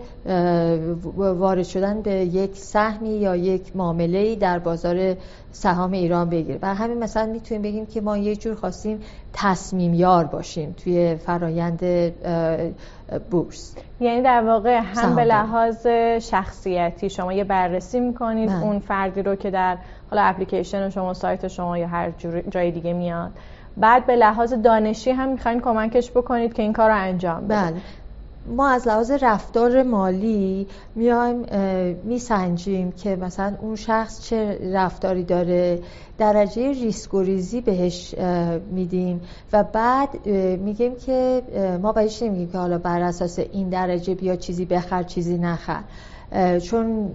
وارد 1.15 1.63
شدن 1.63 2.01
به 2.01 2.11
یک 2.11 2.57
سهمی 2.57 3.09
یا 3.09 3.35
یک 3.35 3.75
معامله 3.75 4.35
در 4.35 4.59
بازار 4.59 5.15
سهام 5.51 5.91
ایران 5.91 6.29
بگیره. 6.29 6.59
و 6.61 6.75
همین 6.75 6.99
مثلا 6.99 7.25
می‌تونیم 7.25 7.61
بگیم 7.61 7.85
که 7.85 8.01
ما 8.01 8.17
یه 8.17 8.35
جور 8.35 8.55
خواستیم 8.55 8.99
تصمیم 9.33 9.93
یار 9.93 10.25
باشیم 10.25 10.75
توی 10.83 11.15
فرایند 11.15 11.83
بورس 13.19 13.75
یعنی 13.99 14.21
در 14.21 14.41
واقع 14.41 14.81
هم 14.95 15.15
به 15.15 15.23
لحاظ 15.23 15.87
شخصیتی 16.21 17.09
شما 17.09 17.33
یه 17.33 17.43
بررسی 17.43 17.99
می‌کنید 17.99 18.49
من. 18.49 18.63
اون 18.63 18.79
فردی 18.79 19.21
رو 19.21 19.35
که 19.35 19.51
در 19.51 19.77
حالا 20.11 20.23
اپلیکیشن 20.23 20.89
شما 20.89 21.13
سایت 21.13 21.47
شما 21.47 21.77
یا 21.77 21.87
هر 21.87 22.11
جای 22.49 22.71
دیگه 22.71 22.93
میاد 22.93 23.31
بعد 23.77 24.05
به 24.05 24.15
لحاظ 24.15 24.53
دانشی 24.53 25.11
هم 25.11 25.29
می‌خواین 25.29 25.61
کمکش 25.61 26.11
بکنید 26.11 26.53
که 26.53 26.61
این 26.61 26.73
کار 26.73 26.89
رو 26.89 26.97
انجام 26.97 27.45
بده 27.45 27.55
بله. 27.55 27.81
ما 28.47 28.69
از 28.69 28.87
لحاظ 28.87 29.11
رفتار 29.11 29.83
مالی 29.83 30.67
میایم 30.95 31.45
میسنجیم 32.03 32.91
که 32.91 33.15
مثلا 33.15 33.55
اون 33.61 33.75
شخص 33.75 34.21
چه 34.21 34.59
رفتاری 34.73 35.23
داره. 35.23 35.79
درجه 36.17 36.71
ریسک 36.71 37.13
و 37.13 37.21
ریزی 37.21 37.61
بهش 37.61 38.15
میدیم 38.71 39.21
و 39.53 39.63
بعد 39.63 40.27
میگیم 40.59 40.95
که 40.95 41.41
ما 41.81 41.91
بهش 41.91 42.23
نمیگیم 42.23 42.51
که 42.51 42.57
حالا 42.57 42.77
بر 42.77 43.01
اساس 43.01 43.39
این 43.39 43.69
درجه 43.69 44.15
بیا 44.15 44.35
چیزی 44.35 44.65
بخر 44.65 45.03
چیزی 45.03 45.37
نخر. 45.37 45.83
چون 46.63 47.11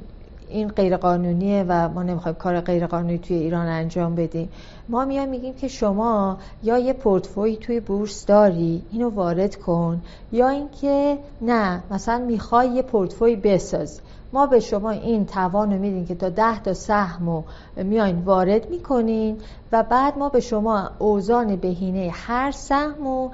این 0.49 0.69
غیر 0.69 0.97
قانونیه 0.97 1.65
و 1.69 1.89
ما 1.89 2.03
نمی‌خوایم 2.03 2.37
کار 2.37 2.61
غیر 2.61 2.87
قانونی 2.87 3.19
توی 3.19 3.37
ایران 3.37 3.67
انجام 3.67 4.15
بدیم. 4.15 4.49
ما 4.89 5.05
میایم 5.05 5.29
میگیم 5.29 5.55
که 5.55 5.69
شما 5.69 6.39
یا 6.63 6.79
یه 6.79 6.93
پورتفوی 6.93 7.57
توی 7.57 7.81
بورس 7.81 8.27
داری 8.27 8.83
اینو 8.93 9.11
وارد 9.11 9.57
کن 9.57 10.03
یا 10.33 10.49
اینکه 10.49 11.19
نه 11.41 11.83
مثلا 11.91 12.19
می‌خوای 12.19 12.69
یه 12.69 12.83
پورتفوی 12.83 13.37
بساز. 13.37 14.01
ما 14.33 14.47
به 14.47 14.61
شما 14.61 14.91
این 14.91 15.27
توان 15.27 15.79
میدیم 15.79 16.07
که 16.07 16.15
تا 16.15 16.29
ده 16.29 16.63
تا 16.63 16.75
سهم 16.75 17.29
رو 17.29 17.45
میاین 17.77 18.19
وارد 18.19 18.71
می‌کنین 18.71 19.37
و 19.73 19.83
بعد 19.83 20.19
ما 20.19 20.29
به 20.29 20.41
شما 20.41 20.91
اوزان 20.99 21.57
بهینه 21.57 22.11
هر 22.13 22.51
سهم 22.51 22.95
رو 23.05 23.31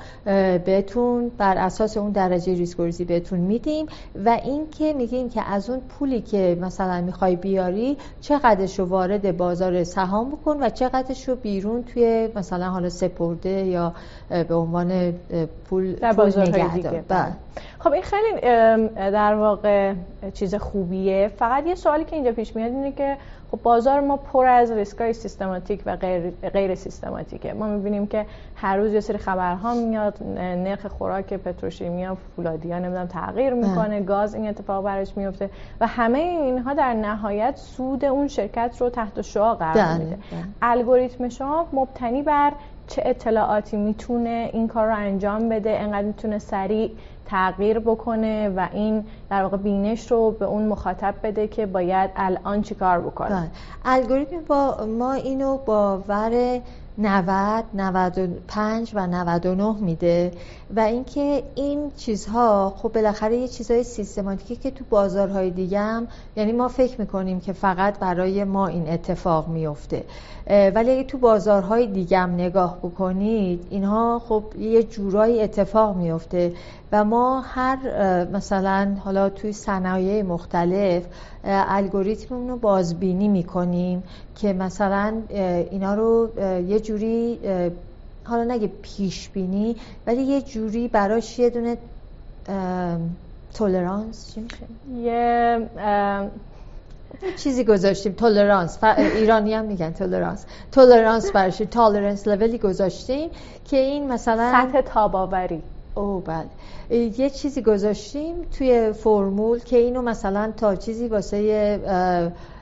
بهتون 0.58 1.30
بر 1.38 1.58
اساس 1.58 1.96
اون 1.96 2.10
درجه 2.10 2.54
ریسکورزی 2.54 3.04
بهتون 3.04 3.38
میدیم 3.38 3.86
و 4.24 4.28
اینکه 4.44 4.92
میگیم 4.92 5.28
که 5.28 5.42
از 5.42 5.70
اون 5.70 5.80
پولی 5.80 6.20
که 6.20 6.58
مثلا 6.60 7.00
می‌خوای 7.00 7.36
بیاری 7.36 7.96
چقدرش 8.20 8.78
رو 8.78 8.84
وارد 8.84 9.36
بازار 9.36 9.84
سهام 9.84 10.30
بکن 10.30 10.62
و 10.62 10.68
چقدرش 10.70 11.28
رو 11.28 11.34
بیرون 11.34 11.82
توی 11.82 12.28
مثلا 12.36 12.70
حالا 12.70 12.88
سپرده 12.88 13.50
یا 13.50 13.94
به 14.48 14.54
عنوان 14.54 15.12
پول, 15.64 15.92
در 15.92 16.12
پول 16.12 16.40
نگه 16.40 17.04
بله. 17.08 17.32
خب 17.78 17.92
این 17.92 18.02
خیلی 18.02 18.40
در 18.94 19.34
واقع 19.34 19.94
چیز 20.34 20.54
خوبیه. 20.54 21.30
فقط 21.38 21.66
یه 21.66 21.74
سوالی 21.74 22.04
که 22.04 22.16
اینجا 22.16 22.32
پیش 22.32 22.56
میاد 22.56 22.72
اینه 22.72 22.92
که 22.92 23.16
خب 23.54 23.62
بازار 23.62 24.00
ما 24.00 24.16
پر 24.16 24.46
از 24.46 24.70
ریسکای 24.70 25.12
سیستماتیک 25.12 25.82
و 25.86 25.96
غیر, 25.96 26.30
غیر 26.30 26.74
سیستماتیکه 26.74 27.52
ما 27.52 27.66
می‌بینیم 27.66 28.06
که 28.06 28.26
هر 28.56 28.76
روز 28.76 28.92
یه 28.92 29.00
سری 29.00 29.18
خبرها 29.18 29.74
میاد 29.74 30.22
نرخ 30.36 30.86
خوراک 30.86 31.34
پتروشیمیا 31.34 32.14
فولادیا 32.14 32.78
نمی‌دونم 32.78 33.06
تغییر. 33.06 33.54
می‌کنه 33.54 34.00
گاز 34.00 34.34
این 34.34 34.48
اتفاق 34.48 34.84
براش 34.84 35.16
میفته 35.16 35.50
و 35.80 35.86
همه 35.86 36.18
اینها 36.18 36.74
در 36.74 36.94
نهایت 36.94 37.56
سود 37.56 38.04
اون 38.04 38.28
شرکت 38.28 38.76
رو 38.80 38.90
تحت 38.90 39.20
شعا 39.20 39.54
قرار 39.54 39.98
میده. 39.98 40.18
الگوریتم 40.62 41.28
شما 41.28 41.66
مبتنی 41.72 42.22
بر 42.22 42.52
چه 42.86 43.02
اطلاعاتی 43.04 43.76
می‌تونه 43.76 44.50
این 44.52 44.68
کار 44.68 44.86
رو 44.86 44.96
انجام 44.96 45.48
بده 45.48 45.70
انقدر 45.80 46.06
می‌تونه 46.06 46.38
سریع 46.38 46.90
تغییر 47.26 47.78
بکنه 47.78 48.48
و 48.48 48.68
این 48.72 49.04
در 49.30 49.42
واقع 49.42 49.56
بینش 49.56 50.10
رو 50.10 50.30
به 50.30 50.44
اون 50.44 50.66
مخاطب 50.66 51.14
بده 51.22 51.48
که 51.48 51.66
باید 51.66 52.10
الان 52.16 52.62
چیکار 52.62 53.00
بکنه 53.00 53.28
بله. 53.28 53.50
الگوریتم 53.84 54.40
با 54.46 54.86
ما 54.98 55.12
اینو 55.12 55.56
باور 55.56 56.60
90 56.98 57.64
95 57.74 58.90
و 58.94 59.06
99 59.06 59.76
میده 59.80 60.32
و 60.76 60.80
اینکه 60.80 61.42
این 61.54 61.92
چیزها 61.96 62.74
خب 62.76 62.92
بالاخره 62.92 63.36
یه 63.36 63.48
چیزهای 63.48 63.84
سیستماتیکی 63.84 64.56
که 64.56 64.70
تو 64.70 64.84
بازارهای 64.90 65.50
دیگه 65.50 65.78
هم 65.78 66.08
یعنی 66.36 66.52
ما 66.52 66.68
فکر 66.68 67.00
می‌کنیم 67.00 67.40
که 67.40 67.52
فقط 67.52 67.98
برای 67.98 68.44
ما 68.44 68.66
این 68.66 68.88
اتفاق 68.88 69.48
میفته 69.48 70.04
ولی 70.46 70.90
اگه 70.90 71.04
تو 71.04 71.18
بازارهای 71.18 71.86
دیگه 71.86 72.18
هم 72.18 72.34
نگاه 72.34 72.78
بکنید 72.78 73.66
اینها 73.70 74.22
خب 74.28 74.44
یه 74.58 74.82
جورایی 74.82 75.42
اتفاق 75.42 75.96
میفته 75.96 76.52
و 76.92 77.04
ما 77.04 77.40
هر 77.40 77.78
مثلا 78.32 78.96
حالا 79.04 79.28
توی 79.28 79.52
صنایع 79.52 80.22
مختلف 80.22 81.02
الگوریتم 81.44 82.48
رو 82.48 82.56
بازبینی 82.56 83.28
می‌کنیم 83.28 84.02
که 84.34 84.52
مثلا 84.52 85.22
اینا 85.70 85.94
رو 85.94 86.30
یه 86.68 86.80
جوری 86.80 87.38
حالا 88.24 88.44
نگه 88.44 88.70
پیش 88.82 89.28
بینی 89.28 89.76
ولی 90.06 90.22
یه 90.22 90.42
جوری 90.42 90.88
براش 90.88 91.38
یه 91.38 91.50
دونه 91.50 91.76
تولرانس 93.54 94.34
چی 94.34 94.40
میشه؟ 94.40 94.66
یه 95.02 95.58
چیزی 97.36 97.64
گذاشتیم. 97.64 98.12
تولرانس 98.12 98.84
ایرانی 98.84 99.54
هم 99.54 99.64
میگن 99.64 99.92
تولرانس 99.92 100.46
تولرانس 100.72 101.30
براش 101.30 101.58
تولرانس 101.58 102.28
لولی 102.28 102.58
گذاشتیم 102.58 103.30
که 103.70 103.76
این 103.76 104.12
مثلا 104.12 104.52
سطح 104.52 104.80
تاباوری. 104.80 105.62
او 105.94 106.20
بله. 106.20 106.46
یه 107.18 107.30
چیزی 107.30 107.62
گذاشتیم 107.62 108.34
توی 108.58 108.92
فرمول 108.92 109.58
که 109.58 109.76
اینو 109.76 110.02
مثلا 110.02 110.52
تا 110.56 110.76
چیزی 110.76 111.08
واسه 111.08 111.80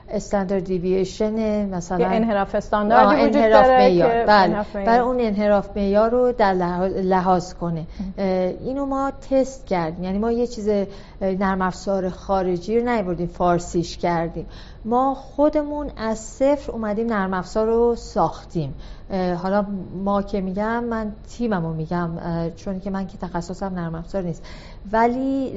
استاندارد 0.09 0.63
دیوییشن 0.63 1.69
مثلا 1.69 2.07
انحراف 2.07 2.55
استانداردی 2.55 3.21
وجود 3.21 3.35
انحراف 3.35 3.67
داره 3.67 4.25
بله. 4.25 4.85
برای 4.85 4.99
اون 4.99 5.17
انحراف 5.19 5.77
معیار 5.77 6.09
رو 6.09 6.31
در 6.31 6.53
لحاظ 6.53 7.53
کنه. 7.53 7.85
اینو 8.17 8.85
ما 8.85 9.11
تست 9.29 9.65
کردیم. 9.65 10.03
یعنی 10.03 10.17
ما 10.17 10.31
یه 10.31 10.47
چیز 10.47 10.69
نرم 11.21 11.61
افزار 11.61 12.09
خارجی 12.09 12.79
رو 12.79 12.89
نیوردیم 12.89 13.27
فارسیش 13.27 13.97
کردیم. 13.97 14.45
ما 14.85 15.13
خودمون 15.13 15.91
از 15.97 16.19
صفر 16.19 16.71
اومدیم 16.71 17.07
نرم 17.07 17.33
افزار 17.33 17.67
رو 17.67 17.95
ساختیم. 17.95 18.73
حالا 19.43 19.65
ما 20.03 20.21
که 20.21 20.41
میگم 20.41 20.83
من 20.83 21.11
تیممو 21.29 21.73
میگم 21.73 22.09
چون 22.55 22.79
که 22.79 22.89
من 22.89 23.07
که 23.07 23.17
تخصصم 23.17 23.73
نرم 23.75 23.95
افزار 23.95 24.21
نیست. 24.21 24.43
ولی 24.91 25.53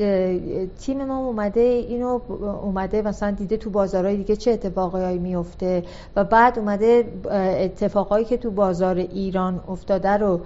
تیم 0.78 1.04
ما 1.04 1.18
اومده 1.18 1.60
اینو 1.60 2.20
اومده 2.62 3.02
مثلا 3.02 3.30
دیده 3.30 3.56
تو 3.56 3.70
بازارهای 3.70 4.16
دیگه 4.16 4.36
چه 4.36 4.50
اتفاقایی 4.50 5.18
میفته 5.18 5.82
و 6.16 6.24
بعد 6.24 6.58
اومده 6.58 7.04
اتفاقایی 7.60 8.24
که 8.24 8.36
تو 8.36 8.50
بازار 8.50 8.96
ایران 8.96 9.60
افتاده 9.68 10.08
رو 10.08 10.40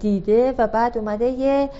دیده 0.00 0.54
و 0.58 0.66
بعد 0.66 0.98
اومده 0.98 1.24
یه 1.24 1.70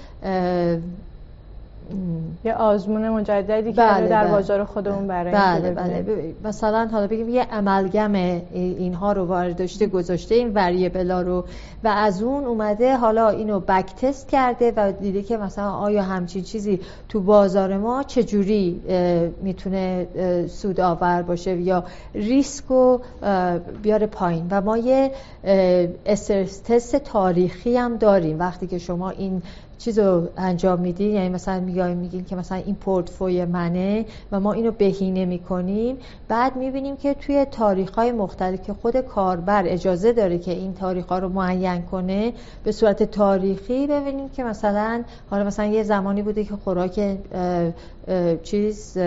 یه 2.45 2.55
آزمون 2.55 3.09
مجددی 3.09 3.73
که 3.73 3.81
بله 3.81 4.09
در 4.09 4.23
بله. 4.25 4.33
بازار 4.33 4.65
خودمون 4.65 5.07
برای 5.07 5.33
بله 5.33 5.71
بله. 5.71 6.35
مثلا 6.45 6.89
حالا 6.93 7.07
بگیم 7.07 7.29
یه 7.29 7.43
عملگم 7.43 8.13
اینها 8.53 9.13
رو 9.13 9.25
وارداشته 9.25 9.87
گذاشته 9.87 10.35
این 10.35 10.53
وریبلا 10.55 11.23
رو. 11.23 11.45
و 11.85 11.89
از 11.89 12.23
اون 12.23 12.45
اومده 12.45 12.97
حالا 12.97 13.29
اینو 13.29 13.61
بک 13.61 13.95
تست 13.97 14.29
کرده 14.29 14.73
و 14.77 14.93
دیده 14.93 15.23
که 15.23 15.37
مثلا 15.37 15.71
آیا 15.71 16.03
همچین 16.03 16.43
چیزی 16.43 16.81
تو 17.09 17.21
بازار 17.21 17.77
ما 17.77 18.03
چجوری 18.03 18.81
می‌تونه 19.43 20.07
سود 20.49 20.81
آور 20.81 21.23
باشه 21.23 21.57
یا 21.57 21.85
ریسک 22.15 22.65
رو 22.69 23.01
بیاره 23.83 24.07
پایین. 24.07 24.47
و 24.51 24.61
ما 24.61 24.79
یه 24.79 25.11
تست 26.65 26.97
تاریخی 26.97 27.77
هم 27.77 27.97
داریم. 27.97 28.39
وقتی 28.39 28.67
که 28.67 28.79
شما 28.79 29.11
این 29.11 29.43
چیز 29.79 29.99
رو 29.99 30.29
انجام 30.37 30.81
میدین 30.81 31.15
یعنی 31.15 31.29
مثلا 31.29 31.61
میگیم 31.61 31.97
میگین 31.97 32.25
که 32.25 32.37
مثلا 32.37 32.59
این 32.59 32.75
پورتفوی 32.75 33.45
منه 33.45 34.05
و 34.33 34.41
ما 34.41 34.53
اینو 34.53 34.71
بهینه 34.71 35.25
می‌کنیم؟ 35.25 35.97
بعد 36.29 36.57
می‌بینیم 36.57 36.97
که 36.97 37.15
توی 37.15 37.45
تاریخ 37.45 37.91
های 37.91 38.13
مختلف 38.13 38.63
که 38.63 38.73
خود 38.73 38.97
کاربر 38.97 39.63
اجازه 39.67 40.13
داره 40.13 40.39
که 40.39 40.51
این 40.53 40.75
تاریخ 40.75 41.07
ها 41.07 41.19
رو 41.19 41.29
معین 41.29 41.83
کنه 41.83 42.33
به 42.65 42.73
صورت 42.73 43.03
تاریخی 43.03 43.87
ببینیم 43.87 44.29
که 44.29 44.45
مثلا 44.45 45.03
حالا 45.31 45.45
مثلا 45.45 45.67
یه 45.67 45.83
زمانی 45.83 46.23
بوده 46.23 46.45
که 46.45 46.55
خوراک 46.65 47.19
چیز 48.43 48.99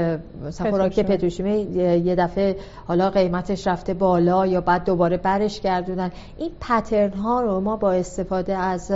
مثلا 0.48 0.72
خوراک 0.72 1.00
پتروشیمی. 1.00 1.62
یه 2.06 2.16
دفعه 2.16 2.56
حالا 2.88 3.10
قیمتش 3.10 3.68
رفته 3.68 3.94
بالا 3.94 4.48
یا 4.48 4.62
بعد 4.62 4.84
دوباره 4.86 5.18
برش 5.18 5.62
گردونن 5.62 6.12
این 6.38 6.52
پترن 6.62 7.14
ها 7.14 7.42
رو 7.42 7.60
ما 7.60 7.76
با 7.76 7.92
استفاده 7.92 8.58
از 8.58 8.92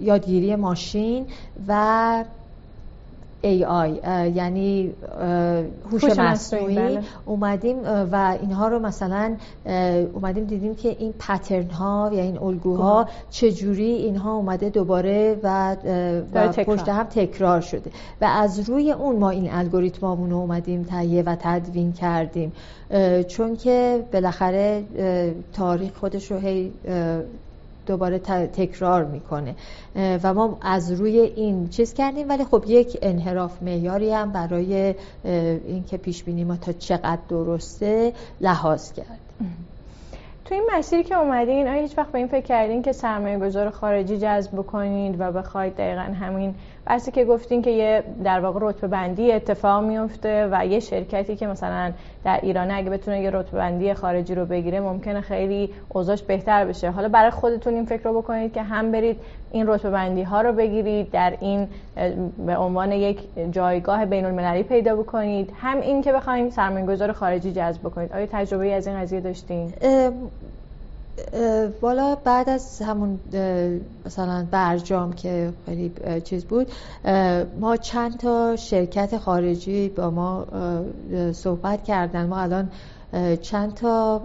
یادگیری 0.00 0.56
ماشین 0.56 1.26
و 1.68 2.24
AI 3.44 4.06
یعنی 4.36 4.92
هوش 5.92 6.04
مصنوعی 6.04 6.74
بله. 6.74 7.02
اومدیم 7.26 7.76
و 8.12 8.36
اینها 8.40 8.68
رو 8.68 8.78
مثلا 8.78 9.36
اومدیم 10.14 10.44
دیدیم 10.44 10.74
که 10.74 10.96
این 10.98 11.12
پترن 11.18 11.70
ها 11.70 12.10
یا 12.12 12.22
این 12.22 12.38
الگوها 12.38 13.08
چجوری 13.30 13.84
اینها 13.84 14.36
اومده 14.36 14.70
دوباره 14.70 15.38
و, 15.42 15.76
و 16.34 16.48
پشت 16.48 16.88
هم 16.88 17.04
تکرار 17.04 17.60
شده. 17.60 17.90
و 18.20 18.24
از 18.24 18.68
روی 18.68 18.92
اون 18.92 19.16
ما 19.16 19.30
این 19.30 19.52
الگوریتمامون 19.52 20.30
رو 20.30 20.36
اومدیم 20.36 20.82
تهیه 20.82 21.22
و 21.22 21.36
تدوین 21.40 21.92
کردیم. 21.92 22.52
چون 23.28 23.56
که 23.56 24.04
بالاخره 24.12 24.84
تاریخ 25.52 25.92
خودش 25.92 26.30
رو 26.30 26.38
هی 26.38 26.72
دوباره 27.86 28.18
تکرار 28.48 29.04
می‌کنه. 29.04 29.54
و 30.22 30.34
ما 30.34 30.58
از 30.62 30.92
روی 30.92 31.18
این 31.18 31.68
چیز 31.68 31.94
کردیم 31.94 32.28
ولی 32.28 32.44
خب 32.44 32.64
یک 32.66 32.98
انحراف 33.02 33.62
معیاری 33.62 34.10
هم 34.10 34.32
برای 34.32 34.94
اینکه 35.66 35.96
پیش 35.96 36.24
بینی 36.24 36.44
ما 36.44 36.56
تا 36.56 36.72
چقدر 36.72 37.18
درسته 37.28 38.12
لحاظ 38.40 38.92
کرد. 38.92 39.18
تو 40.44 40.54
این 40.54 40.64
مسیری 40.72 41.04
که 41.04 41.18
اومدین 41.18 41.68
آیا 41.68 41.82
هیچ 41.82 41.98
وقت 41.98 42.12
به 42.12 42.18
این 42.18 42.26
فکر 42.26 42.46
کردین 42.46 42.82
که 42.82 42.92
سرمایه 42.92 43.38
گذار 43.38 43.70
خارجی 43.70 44.18
جذب 44.18 44.52
بکنید 44.52 45.16
و 45.18 45.32
بخواید 45.32 45.74
دقیقا 45.74 46.00
همین 46.00 46.54
بحثی 46.86 47.10
که 47.10 47.24
گفتین 47.24 47.62
که 47.62 47.70
یه 47.70 48.04
در 48.24 48.40
واقع 48.40 48.60
رتبه 48.62 48.88
بندی 48.88 49.32
اتفاق 49.32 49.84
میفته 49.84 50.48
و 50.52 50.66
یه 50.66 50.80
شرکتی 50.80 51.36
که 51.36 51.46
مثلا 51.46 51.92
در 52.24 52.40
ایران 52.42 52.70
اگه 52.70 52.90
بتونه 52.90 53.20
یه 53.20 53.30
رتبه 53.30 53.58
بندی 53.58 53.94
خارجی 53.94 54.34
رو 54.34 54.46
بگیره 54.46 54.80
ممکنه 54.80 55.20
خیلی 55.20 55.70
اوضاعش 55.88 56.22
بهتر 56.22 56.64
بشه. 56.64 56.90
حالا 56.90 57.08
برای 57.08 57.30
خودتون 57.30 57.74
این 57.74 57.84
فکر 57.84 58.02
رو 58.02 58.22
بکنید 58.22 58.52
که 58.52 58.62
هم 58.62 58.92
برید 58.92 59.20
این 59.52 59.66
رتبه 59.66 59.90
بندی 59.90 60.22
ها 60.22 60.40
رو 60.40 60.52
بگیرید 60.52 61.10
در 61.10 61.36
این 61.40 61.68
به 62.46 62.56
عنوان 62.56 62.92
یک 62.92 63.18
جایگاه 63.50 64.04
بین 64.04 64.24
المللی 64.24 64.62
پیدا 64.62 64.96
بکنید 64.96 65.52
هم 65.60 65.80
این 65.80 66.02
که 66.02 66.12
بخواید 66.12 66.50
سرمایه 66.50 66.86
گذار 66.86 67.12
خارجی 67.12 67.52
جذب 67.52 67.80
بکنید. 67.80 68.12
آیا 68.12 68.26
تجربه 68.32 68.74
از 68.74 68.86
این 68.86 69.00
قضیه 69.00 69.20
داشتین؟ 69.20 69.72
بالا 71.80 72.14
بعد 72.14 72.48
از 72.48 72.82
همون 72.82 73.20
مثلا 74.06 74.46
برجام 74.50 75.12
که 75.12 75.52
خیلی 75.66 75.92
چیز 76.24 76.44
بود 76.44 76.72
ما 77.60 77.76
چند 77.76 78.16
تا 78.16 78.56
شرکت 78.56 79.18
خارجی 79.18 79.88
با 79.88 80.10
ما 80.10 80.46
صحبت 81.32 81.84
کردن 81.84 82.26
ما 82.26 82.40
الان 82.40 82.70
چند 83.42 83.74
تا 83.74 84.20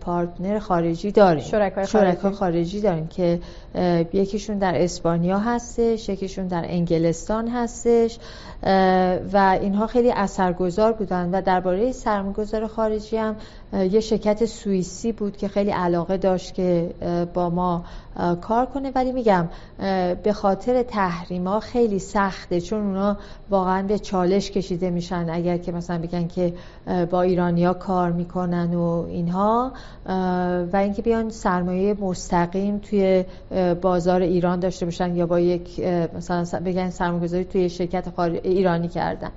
پارتنر 0.00 0.58
خارجی 0.58 1.12
داریم 1.12 1.44
شرکای 1.44 1.86
خارجی. 1.86 2.30
خارجی 2.30 2.80
داریم 2.80 3.06
که 3.06 3.40
یکیشون 4.12 4.58
در 4.58 4.82
اسپانیا 4.82 5.38
هستش 5.38 6.08
یکیشون 6.08 6.46
در 6.46 6.64
انگلستان 6.68 7.48
هستش 7.48 8.18
و 9.32 9.58
اینها 9.62 9.86
خیلی 9.86 10.12
اثرگذار 10.12 10.92
بودن 10.92 11.30
و 11.32 11.42
درباره 11.42 11.92
سرمایه‌گذار 11.92 12.66
خارجی 12.66 13.16
هم 13.16 13.36
یه 13.72 14.00
شرکت 14.00 14.44
سوئیسی 14.44 15.12
بود 15.12 15.36
که 15.36 15.48
خیلی 15.48 15.70
علاقه 15.70 16.16
داشت 16.16 16.54
که 16.54 16.90
با 17.34 17.50
ما 17.50 17.84
کار 18.40 18.66
کنه. 18.66 18.92
ولی 18.94 19.12
میگم 19.12 19.48
به 20.22 20.32
خاطر 20.32 20.82
تحریما 20.82 21.60
خیلی 21.60 21.98
سخته 21.98 22.60
چون 22.60 22.86
اونا 22.86 23.16
واقعا 23.50 23.82
به 23.82 23.98
چالش 23.98 24.50
کشیده 24.50 24.90
میشن. 24.90 25.26
اگر 25.30 25.56
که 25.56 25.72
مثلا 25.72 25.98
بگن 25.98 26.28
که 26.28 26.52
با 27.10 27.22
ایرانیا 27.22 27.74
کار 27.74 28.12
می‌کنن 28.12 28.74
و 28.74 29.06
اینها 29.08 29.72
و 30.72 30.76
اینکه 30.76 31.02
بیان 31.02 31.30
سرمایه 31.30 31.94
مستقیم 31.94 32.78
توی 32.78 33.24
بازار 33.82 34.22
ایران 34.22 34.60
داشته 34.60 34.84
باشن 34.84 35.16
یا 35.16 35.26
با 35.26 35.40
یک 35.40 35.80
مثلا 36.16 36.60
بگن 36.60 36.90
سرمایه‌گذاری 36.90 37.44
توی 37.44 37.68
شرکت 37.68 38.18
ایرانی 38.18 38.88
کردن. 38.88 39.30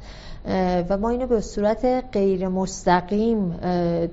و 0.89 0.97
ما 0.97 1.09
اینو 1.09 1.27
به 1.27 1.41
صورت 1.41 1.85
غیر 2.11 2.47
مستقیم 2.47 3.49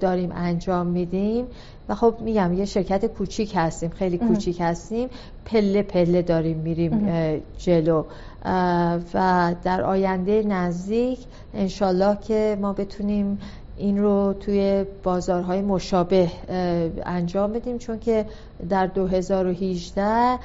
داریم 0.00 0.32
انجام 0.34 0.86
میدیم. 0.86 1.46
و 1.88 1.94
خب 1.94 2.14
میگم 2.20 2.52
یه 2.52 2.64
شرکت 2.64 3.06
کوچیک 3.06 3.52
هستیم 3.56 3.90
خیلی 3.90 4.18
کوچیک 4.18 4.60
هستیم. 4.60 5.08
پله 5.44 5.82
پله 5.82 6.22
داریم 6.22 6.56
میریم 6.56 7.12
جلو. 7.58 8.04
و 9.14 9.54
در 9.64 9.82
آینده 9.82 10.42
نزدیک 10.42 11.18
انشالله 11.54 12.18
که 12.20 12.58
ما 12.60 12.72
بتونیم 12.72 13.38
این 13.80 13.98
رو 13.98 14.32
توی 14.32 14.84
بازارهای 15.02 15.62
مشابه 15.62 16.30
انجام 17.06 17.52
بدیم. 17.52 17.78
چون 17.78 17.98
که 17.98 18.26
در 18.68 18.86
2018 18.86 20.38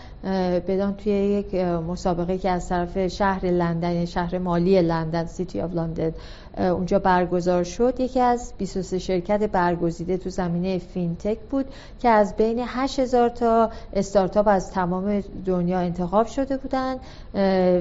بدان 0.68 0.96
توی 0.96 1.14
یک 1.14 1.56
مسابقه 1.56 2.38
که 2.38 2.50
از 2.50 2.70
طرف 2.70 3.08
شهر 3.08 3.46
لندن 3.46 3.92
یعنی 3.92 4.08
شهر 4.08 4.38
مالی 4.38 4.82
لندن 4.82 5.26
City 5.26 5.62
of 5.62 5.74
London 5.74 6.12
اونجا 6.58 7.00
برگزار 7.00 7.64
شد. 7.64 8.00
یکی 8.00 8.20
از 8.20 8.54
23 8.58 9.00
شرکت 9.00 9.44
برگزیده 9.44 10.18
تو 10.18 10.30
زمینه 10.30 10.78
fintech 10.78 11.40
بود 11.40 11.66
که 12.00 12.10
از 12.10 12.36
بین 12.36 12.60
8000 12.68 13.30
تا 13.30 13.70
استارتاپ 13.94 14.48
از 14.48 14.72
تمام 14.72 15.24
دنیا 15.46 15.80
انتخاب 15.80 16.28
شده 16.28 16.58
بودن. 16.58 16.96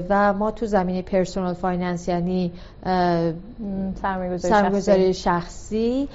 و 0.09 0.33
ما 0.33 0.51
تو 0.51 0.67
زمینه 0.67 1.03
personal 1.03 1.55
finance 1.55 2.09
یعنی 2.09 2.53
سرمایه‌گذاری 4.03 5.15
شخصی. 5.15 6.09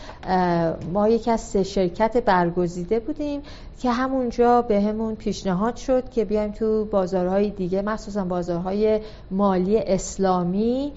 ما 0.93 1.09
یکی 1.09 1.31
از 1.31 1.41
سه 1.41 1.63
شرکت 1.63 2.17
برگزیده 2.17 2.99
بودیم 2.99 3.41
که 3.79 3.91
همونجا 3.91 4.61
بهمون 4.61 5.15
پیشنهاد 5.15 5.75
شد 5.75 6.09
که 6.09 6.25
بیایم 6.25 6.51
تو 6.51 6.85
بازارهای 6.85 7.49
دیگه 7.49 7.81
مخصوصا 7.81 8.23
بازارهای 8.23 8.99
مالی 9.31 9.77
اسلامی 9.77 10.91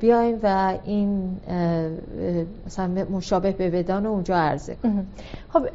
بیایم 0.00 0.38
و 0.42 0.74
این 0.86 1.36
مثلا 2.66 3.06
مشابه 3.10 3.52
به 3.52 3.70
ودان 3.70 4.06
اونجا 4.06 4.36
عرضه 4.36 4.74
کنیم. 4.74 5.08
خب 5.52 5.66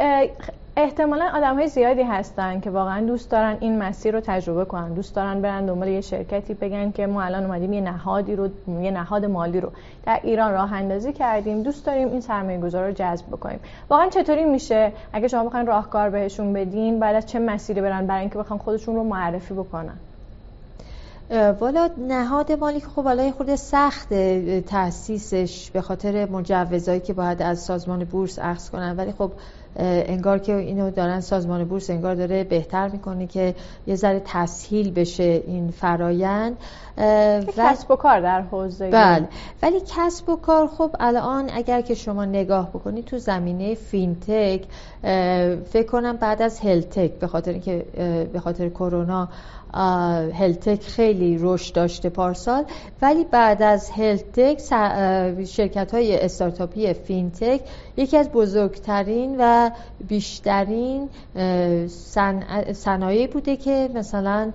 احتمالا 0.78 1.30
آدم 1.34 1.56
های 1.56 1.67
زیادی 1.67 2.04
هستن 2.04 2.60
که 2.60 2.69
واقعا 2.69 3.06
دوست 3.06 3.32
دارن 3.32 3.58
این 3.60 3.78
مسیر 3.78 4.13
رو 4.13 4.19
تجربه 4.19 4.65
کنن. 4.65 4.93
دوست 4.93 5.15
دارن 5.15 5.41
برن 5.41 5.65
دنبال 5.65 5.88
یه 5.88 6.02
شرکتی 6.02 6.54
بگن 6.54 6.91
که 6.91 7.08
ما 7.08 7.21
الان 7.21 7.45
اومدیم 7.45 7.74
یه 7.74 7.82
نهادی 7.82 8.36
رو 8.36 8.50
یه 8.67 8.91
نهاد 8.91 9.26
مالی 9.26 9.62
رو 9.62 9.71
در 10.06 10.19
ایران 10.24 10.52
راه 10.52 10.74
اندازی 10.74 11.13
کردیم. 11.13 11.63
دوست 11.63 11.86
داریم 11.86 12.08
این 12.08 12.21
سرمایه 12.21 12.60
گذار 12.60 12.88
رو 12.88 12.91
جذب 12.91 13.28
بکنیم. 13.28 13.60
واقعا 13.89 14.10
چطوری 14.10 14.45
میشه؟ 14.45 14.91
اگه 15.13 15.28
شما 15.28 15.43
بخواین 15.43 15.67
راهکار 15.67 16.10
بهشون 16.10 16.54
بدین 16.54 17.00
بعد 17.00 17.15
از 17.15 17.26
چه 17.26 17.39
مسیری 17.39 17.82
برن 17.82 18.08
برای 18.08 18.21
اینکه 18.21 18.39
بخوان 18.39 18.60
خودشون 18.60 18.95
رو 18.95 19.04
معرفی 19.04 19.54
بکنن؟ 19.54 19.97
والا 21.32 21.89
نهاد 21.98 22.52
مالی 22.52 22.80
که 22.80 22.88
خب 22.88 23.04
حالا 23.04 23.32
خود 23.32 23.56
سخت 23.56 24.13
تاسیسش 24.60 25.72
به 25.72 25.82
خاطر 25.82 26.26
مجوزایی 26.26 27.00
که 27.00 27.13
باید 27.13 27.41
از 27.41 27.60
سازمان 27.60 28.04
بورس 28.04 28.39
اخذ 28.39 28.70
کنن. 28.70 28.98
ولی 28.98 29.12
خب 29.12 29.32
انگار 29.76 30.39
که 30.39 30.56
اینو 30.56 30.91
دارن 30.91 31.20
سازمان 31.20 31.63
بورس 31.63 31.89
انگار 31.89 32.15
داره 32.15 32.44
بهتر 32.44 32.88
می‌کنه 32.88 33.28
که 33.28 33.56
یه 33.88 33.96
ذره 33.96 34.22
تسهیل 34.26 34.91
بشه 34.91 35.44
این 35.48 35.72
فرایند. 35.72 36.58
کسب 37.58 37.91
و 37.91 37.96
کار 37.96 38.22
در 38.22 38.41
حوزه 38.41 38.89
بله. 38.89 39.28
ولی 39.63 39.82
کسب 39.98 40.30
و 40.30 40.36
کار 40.36 40.67
خب 40.67 40.96
الان 41.00 41.50
اگر 41.54 41.82
که 41.82 41.94
شما 41.94 42.26
نگاه 42.26 42.70
بکنید 42.70 43.06
تو 43.06 43.17
زمینه 43.17 43.76
فینتک 43.76 44.63
فکر 45.72 45.88
کنم 45.91 46.17
بعد 46.17 46.41
از 46.41 46.60
هلتک 46.60 47.12
به 47.12 47.28
خاطر 47.28 47.52
اینکه 47.52 47.86
به 48.34 48.39
خاطر 48.39 48.70
کرونا 48.70 49.30
هلتک 50.34 50.82
خیلی 50.82 51.38
رشد 51.42 51.76
داشته 51.76 52.10
پارسال. 52.10 52.64
ولی 53.02 53.24
بعد 53.24 53.62
از 53.62 53.92
هلتک 53.92 54.62
شرکت 55.46 55.94
های 55.94 56.20
استارتاپی 56.20 56.94
فینتک 56.94 57.62
یکی 57.98 58.18
از 58.18 58.32
بزرگترین 58.32 59.36
و 59.40 59.70
بیشترین 60.08 61.10
صنایعی 62.74 63.28
بوده 63.28 63.56
که 63.56 63.90
مثلا 63.94 64.52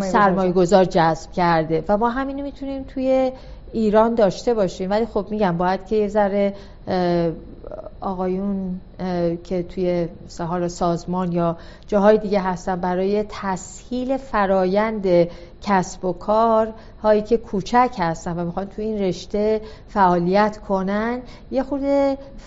سرمایه 0.00 0.52
گذار 0.52 0.84
جذب 0.84 1.32
کرده. 1.32 1.84
و 1.88 1.96
ما 1.96 2.10
همینو 2.10 2.42
می‌تونیم 2.42 2.82
توی 2.82 3.32
ایران 3.72 4.14
داشته 4.14 4.54
باشیم. 4.54 4.90
ولی 4.90 5.06
خب 5.06 5.26
میگم 5.30 5.56
باید 5.56 5.86
که 5.86 5.96
یه 5.96 6.08
ذره 6.08 6.54
آقایون 8.02 8.80
که 9.44 9.62
توی 9.62 10.08
حال 10.38 10.68
سازمان 10.68 11.32
یا 11.32 11.56
جاهای 11.86 12.18
دیگه 12.18 12.40
هستن 12.40 12.80
برای 12.80 13.24
تسهیل 13.28 14.16
فرایند 14.16 15.28
کسب 15.62 16.04
و 16.04 16.12
کار 16.12 16.72
هایی 17.02 17.22
که 17.22 17.36
کوچک 17.36 17.90
هستن 17.98 18.38
و 18.38 18.44
می‌خوان 18.44 18.66
توی 18.66 18.84
این 18.84 18.98
رشته 18.98 19.60
فعالیت 19.88 20.58
کنن 20.58 21.20
یه 21.50 21.62
خود 21.62 21.82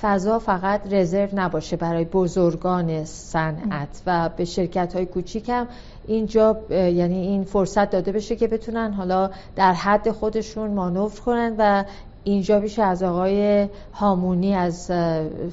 فضا 0.02 0.40
فقط 0.40 0.82
رزرو 0.94 1.30
نباشه 1.34 1.76
برای 1.76 2.06
بزرگان 2.06 3.06
صنعت 3.06 4.02
و 4.06 4.30
به 4.38 4.46
شرکت 4.46 4.96
های 4.96 5.06
کوچیک 5.06 5.50
هم 5.50 5.68
اینجا 6.08 6.58
یعنی 6.70 7.18
این 7.18 7.44
فرصت 7.44 7.90
داده 7.90 8.12
بشه 8.12 8.36
که 8.36 8.48
بتونن 8.48 8.94
حالا 8.94 9.30
در 9.56 9.74
حد 9.74 10.12
خودشون 10.12 10.72
مانور 10.72 11.12
کنن 11.26 11.56
و 11.58 11.84
اینجا 12.26 12.60
بایستی 12.60 12.84
از 12.84 13.04
آقای 13.04 13.68
هامونی 13.94 14.56
از 14.56 14.92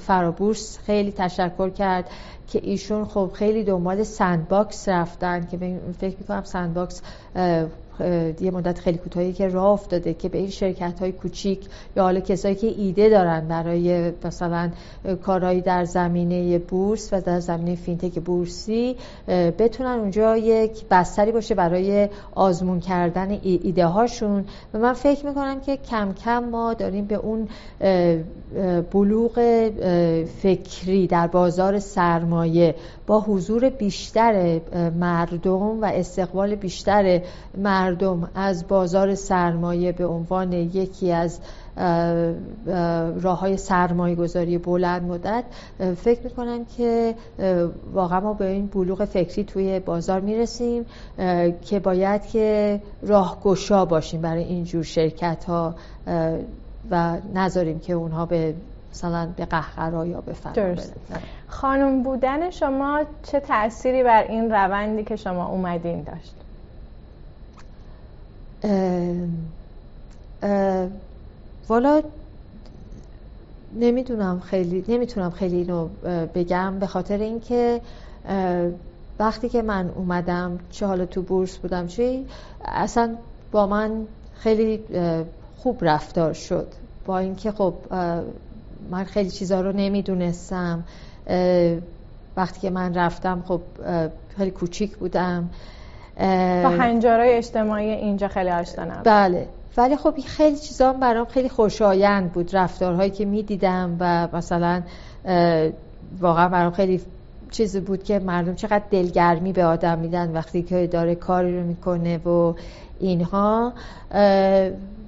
فرابورس 0.06 0.78
خیلی 0.78 1.12
تشکر 1.12 1.70
کرد 1.70 2.10
که 2.48 2.60
ایشون 2.62 3.04
خب 3.04 3.30
خیلی 3.34 3.64
دنبال 3.64 4.02
sandbox 4.02 4.88
رفتن 4.88 5.46
که 5.50 5.78
فکر 5.98 6.16
می‌کنم 6.18 6.44
sandbox 6.44 7.02
یه 8.40 8.50
مدت 8.50 8.78
خیلی 8.78 8.98
کوتاهی 8.98 9.32
که 9.32 9.48
راه 9.48 9.66
افتاده 9.66 10.14
که 10.14 10.28
به 10.28 10.38
این 10.38 10.50
شرکت 10.50 11.00
های 11.00 11.12
کوچیک 11.12 11.60
یا 11.96 12.02
حالا 12.02 12.20
کسایی 12.20 12.54
که 12.54 12.66
ایده 12.66 13.08
دارن 13.08 13.48
برای 13.48 14.12
مثلا 14.24 14.70
کارهایی 15.22 15.60
در 15.60 15.84
زمینه 15.84 16.58
بورس 16.58 17.08
و 17.12 17.20
در 17.20 17.40
زمینه 17.40 17.74
fintech 17.74 18.18
بورسی 18.18 18.96
بتونن 19.28 19.98
اونجا 19.98 20.36
یک 20.36 20.84
بستری 20.90 21.32
باشه 21.32 21.54
برای 21.54 22.08
آزمون 22.34 22.80
کردن 22.80 23.38
ایده 23.42 23.86
هاشون 23.86 24.44
و 24.74 24.78
من 24.78 24.92
فکر 24.92 25.26
می‌کنم 25.26 25.60
که 25.60 25.76
کم 25.76 26.12
کم 26.24 26.44
ما 26.44 26.74
داریم 26.74 27.04
به 27.04 27.14
اون 27.14 27.48
بلوغ 28.92 29.32
فکری 30.42 31.06
در 31.06 31.26
بازار 31.26 31.78
سرمایه 31.78 32.74
با 33.12 33.20
حضور 33.20 33.70
بیشتر 33.70 34.60
مردم 34.96 35.80
و 35.80 35.84
استقبال 35.84 36.54
بیشتر 36.54 37.22
مردم 37.58 38.30
از 38.34 38.68
بازار 38.68 39.14
سرمایه 39.14 39.92
به 39.92 40.06
عنوان 40.06 40.52
یکی 40.52 41.12
از 41.12 41.40
راه 43.22 43.38
های 43.38 43.56
سرمایه 43.56 44.14
گذاری 44.14 44.58
بلند 44.58 45.02
مدت 45.02 45.44
فکر 45.96 46.20
می‌کنم 46.24 46.64
که 46.64 47.14
واقعا 47.92 48.20
ما 48.20 48.34
به 48.34 48.46
این 48.46 48.66
بلوغ 48.66 49.04
فکری 49.04 49.44
توی 49.44 49.80
بازار 49.80 50.20
می‌رسیم 50.20 50.86
که 51.62 51.80
باید 51.80 52.26
که 52.26 52.80
راهگشا 53.02 53.84
باشیم 53.84 54.20
برای 54.20 54.44
اینجور 54.44 54.82
شرکت 54.82 55.44
ها 55.44 55.74
و 56.90 57.18
نذاریم 57.34 57.78
که 57.78 57.92
اونها 57.92 58.26
به 58.26 58.54
مثلا 58.92 59.28
به 59.36 59.44
قهقرا 59.44 60.06
یا 60.06 60.20
به 60.20 60.34
خانم 61.48 62.02
بودن 62.02 62.50
شما 62.50 63.04
چه 63.22 63.40
تأثیری 63.40 64.02
بر 64.02 64.22
این 64.22 64.50
روندی 64.50 65.04
که 65.04 65.16
شما 65.16 65.46
اومدین 65.46 66.02
داشت؟ 66.02 66.34
والا 71.68 72.02
نمی‌دونم 73.80 74.40
خیلی 74.40 74.84
نمی‌تونم 74.88 75.30
خیلی 75.30 75.56
اینو 75.56 75.88
بگم 76.34 76.78
به 76.78 76.86
خاطر 76.86 77.18
اینکه 77.18 77.80
وقتی 79.18 79.48
که 79.48 79.62
من 79.62 79.90
اومدم 79.96 80.58
چه 80.70 80.86
حالا 80.86 81.06
تو 81.06 81.22
بورس 81.22 81.58
بودم 81.58 81.86
چه 81.86 82.22
اصلا 82.64 83.14
با 83.52 83.66
من 83.66 84.06
خیلی 84.34 84.80
خوب 85.56 85.78
رفتار 85.80 86.32
شد. 86.32 86.68
با 87.06 87.18
اینکه 87.18 87.52
خب 87.52 87.74
من 88.90 89.04
خیلی 89.04 89.30
چیزها 89.30 89.60
رو 89.60 89.72
نمی‌دونستم. 89.72 90.84
وقتی 92.36 92.60
که 92.60 92.70
من 92.70 92.94
رفتم 92.94 93.42
خب 93.46 93.60
خیلی 94.36 94.50
کوچیک 94.50 94.96
بودم. 94.96 95.50
با 96.62 96.68
هنجارای 96.68 97.32
اجتماعی 97.32 97.90
اینجا 97.90 98.28
خیلی 98.28 98.50
آشنا 98.50 99.02
بله. 99.04 99.48
ولی 99.76 99.96
خب 99.96 100.20
خیلی 100.26 100.56
چیزا 100.56 100.92
برام 100.92 101.24
خیلی 101.26 101.48
خوشایند 101.48 102.32
بود. 102.32 102.56
رفتارهایی 102.56 103.10
که 103.10 103.24
می‌دیدم 103.24 103.96
و 104.00 104.28
مثلا 104.32 104.82
واقعا 106.20 106.48
برام 106.48 106.72
خیلی 106.72 107.00
چیزی 107.50 107.80
بود 107.80 108.04
که 108.04 108.18
مردم 108.18 108.54
چقدر 108.54 108.82
دلگرمی 108.90 109.52
به 109.52 109.64
آدم 109.64 109.98
میدن 109.98 110.32
وقتی 110.32 110.62
که 110.62 110.86
داره 110.86 111.14
کاری 111.14 111.60
رو 111.60 111.66
می‌کنه 111.66 112.18
و 112.18 112.54
اینها. 113.00 113.72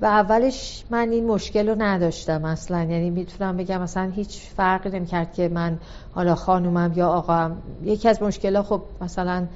و 0.00 0.06
اولش 0.06 0.84
من 0.90 1.10
این 1.10 1.26
مشکل 1.26 1.68
رو 1.68 1.74
نداشتم 1.78 2.44
اصلا. 2.44 2.82
یعنی 2.82 3.10
می‌تونم 3.10 3.56
بگم 3.56 3.82
مثلا 3.82 4.10
هیچ 4.10 4.40
فرقی 4.56 4.90
نمی‌کرد 4.90 5.32
که 5.32 5.48
من 5.48 5.78
حالا 6.14 6.34
خانومم 6.34 6.92
یا 6.96 7.08
آقام 7.08 7.62
یکی 7.84 8.08
از 8.08 8.22
مشکل 8.22 8.62
خب 8.62 8.82
مثلا 9.00 9.46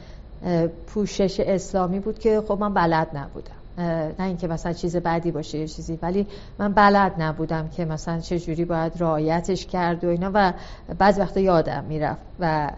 پوشش 0.87 1.41
اسلامی 1.41 1.99
بود 2.01 2.19
که 2.19 2.43
خب 2.49 2.59
من 2.61 2.75
بلد 2.75 3.09
نبودم. 3.15 3.53
نه 4.19 4.25
اینکه 4.25 4.49
مثلا 4.49 4.73
چیز 4.73 4.97
بعدی 4.97 5.31
باشه 5.31 5.59
یا 5.59 5.67
چیزی 5.67 5.99
ولی 6.03 6.27
من 6.59 6.73
بلد 6.73 7.15
نبودم 7.19 7.69
که 7.69 7.85
مثلا 7.85 8.21
چه 8.21 8.39
جوری 8.39 8.65
باید 8.65 8.93
رعایتش 8.99 9.67
کرد 9.67 10.05
و 10.05 10.09
اینا. 10.09 10.31
و 10.35 10.53
بعض 10.99 11.19
وقتا 11.19 11.41
یادم 11.41 11.85
می‌رفت 11.89 12.23
و 12.41 12.71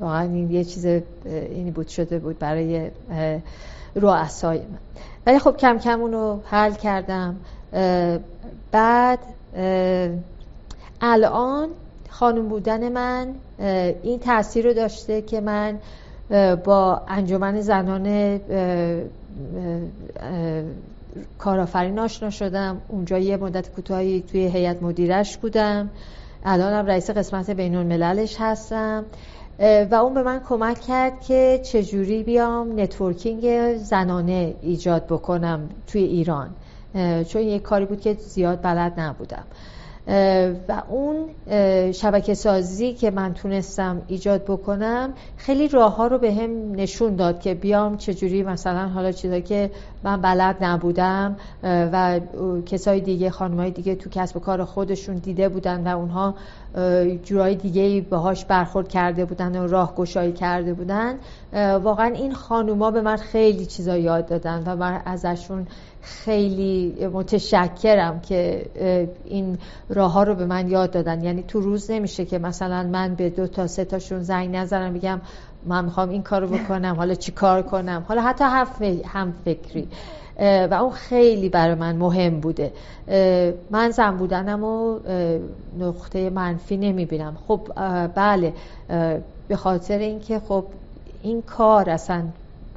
واقعا 0.00 0.20
این 0.20 0.50
یه 0.50 0.64
چیز 0.64 0.86
اینی 1.24 1.70
بود 1.70 1.88
شده 1.88 2.18
بود 2.18 2.38
برای 2.38 2.90
رؤسای 3.94 4.58
من. 4.58 4.78
ولی 5.26 5.38
خب 5.38 5.56
کم 5.56 5.78
کم 5.78 6.00
اونو 6.00 6.40
حل 6.44 6.72
کردم. 6.72 7.36
بعد 8.72 9.18
الان 11.00 11.68
خانم 12.08 12.48
بودن 12.48 12.92
من 12.92 13.34
این 14.02 14.18
تاثیر 14.18 14.66
رو 14.66 14.72
داشته 14.72 15.22
که 15.22 15.40
من 15.40 15.78
با 16.64 17.02
انجمن 17.08 17.60
زنان 17.60 18.40
کارآفرین 21.38 21.98
آشنا 21.98 22.30
شدم. 22.30 22.80
اونجا 22.88 23.18
یه 23.18 23.36
مدت 23.36 23.70
کوتاهی 23.70 24.20
توی 24.20 24.48
هیئت 24.48 24.82
مدیرش 24.82 25.36
بودم. 25.36 25.90
الانم 26.44 26.86
رئیس 26.86 27.10
قسمت 27.10 27.50
بین 27.50 27.74
هستم. 28.38 29.04
و 29.60 29.94
اون 29.94 30.14
به 30.14 30.22
من 30.22 30.40
کمک 30.48 30.80
کرد 30.80 31.20
که 31.20 31.60
چجوری 31.64 32.22
بیام 32.22 32.80
networking 32.80 33.76
زنانه 33.76 34.54
ایجاد 34.62 35.06
بکنم 35.06 35.68
توی 35.86 36.02
ایران. 36.02 36.50
چون 37.28 37.42
یه 37.42 37.58
کاری 37.58 37.84
بود 37.84 38.00
که 38.00 38.14
زیاد 38.14 38.62
بلد 38.62 39.00
نبودم. 39.00 39.44
و 40.68 40.82
اون 40.88 41.26
شبکه 41.92 42.34
سازی 42.34 42.92
که 42.92 43.10
من 43.10 43.34
تونستم 43.34 44.02
ایجاد 44.08 44.44
بکنم 44.44 45.12
خیلی 45.36 45.68
راه 45.68 45.96
ها 45.96 46.06
رو 46.06 46.18
به 46.18 46.34
هم 46.34 46.72
نشون 46.72 47.16
داد 47.16 47.40
که 47.40 47.54
بیام 47.54 47.96
چجوری 47.96 48.42
مثلا 48.42 48.88
حالا 48.88 49.12
چیزا 49.12 49.40
که 49.40 49.70
من 50.02 50.20
بلد 50.20 50.56
نبودم 50.60 51.36
و 51.62 52.20
کسای 52.66 53.00
دیگه 53.00 53.30
خانمای 53.30 53.70
دیگه 53.70 53.94
تو 53.94 54.10
کسب 54.10 54.36
و 54.36 54.40
کار 54.40 54.64
خودشون 54.64 55.14
دیده 55.14 55.48
بودن 55.48 55.86
و 55.86 55.98
اونها 55.98 56.34
جورای 57.24 57.54
دیگه 57.54 58.06
باهاش 58.10 58.44
برخورد 58.44 58.88
کرده 58.88 59.24
بودن 59.24 59.60
و 59.60 59.66
راه 59.66 59.94
گشایی 59.94 60.32
کرده 60.32 60.74
بودن. 60.74 61.14
واقعا 61.82 62.06
این 62.06 62.34
خانوما 62.34 62.90
به 62.90 63.00
من 63.00 63.16
خیلی 63.16 63.66
چیزا 63.66 63.96
یاد 63.96 64.26
دادن 64.26 64.62
و 64.66 64.76
من 64.76 65.02
ازشون 65.04 65.66
خیلی 66.02 67.06
متشکرم 67.12 68.20
که 68.20 68.66
این 69.24 69.58
راه 69.88 70.12
ها 70.12 70.22
رو 70.22 70.34
به 70.34 70.46
من 70.46 70.68
یاد 70.68 70.90
دادن. 70.90 71.24
یعنی 71.24 71.42
تو 71.42 71.60
روز 71.60 71.90
نمیشه 71.90 72.24
که 72.24 72.38
مثلا 72.38 72.82
من 72.82 73.14
به 73.14 73.30
دو 73.30 73.46
تا 73.46 73.66
سه 73.66 73.84
تاشون 73.84 74.22
زنگ 74.22 74.56
نزنم 74.56 74.94
بگم 74.94 75.20
من 75.66 75.84
می‌خوام 75.84 76.08
این 76.08 76.22
کارو 76.22 76.46
بکنم 76.46 76.94
حالا 76.94 77.14
چی 77.14 77.32
کار 77.32 77.62
کنم؟ 77.62 78.04
حالا 78.08 78.22
حتی 78.22 78.44
هم 79.04 79.34
فکری. 79.44 79.88
و 80.70 80.74
اون 80.74 80.90
خیلی 80.90 81.48
برای 81.48 81.74
من 81.74 81.96
مهم 81.96 82.40
بوده. 82.40 82.72
من 83.70 83.90
زن 83.90 84.16
بودنم 84.16 84.64
و 84.64 84.98
نقطه 85.78 86.30
منفی 86.30 86.76
نمی‌بینم. 86.76 87.36
خب 87.48 87.60
بله 88.14 88.52
به 89.48 89.56
خاطر 89.56 89.98
اینکه 89.98 90.38
خب 90.48 90.64
این 91.22 91.42
کار 91.42 91.90
اصلا 91.90 92.24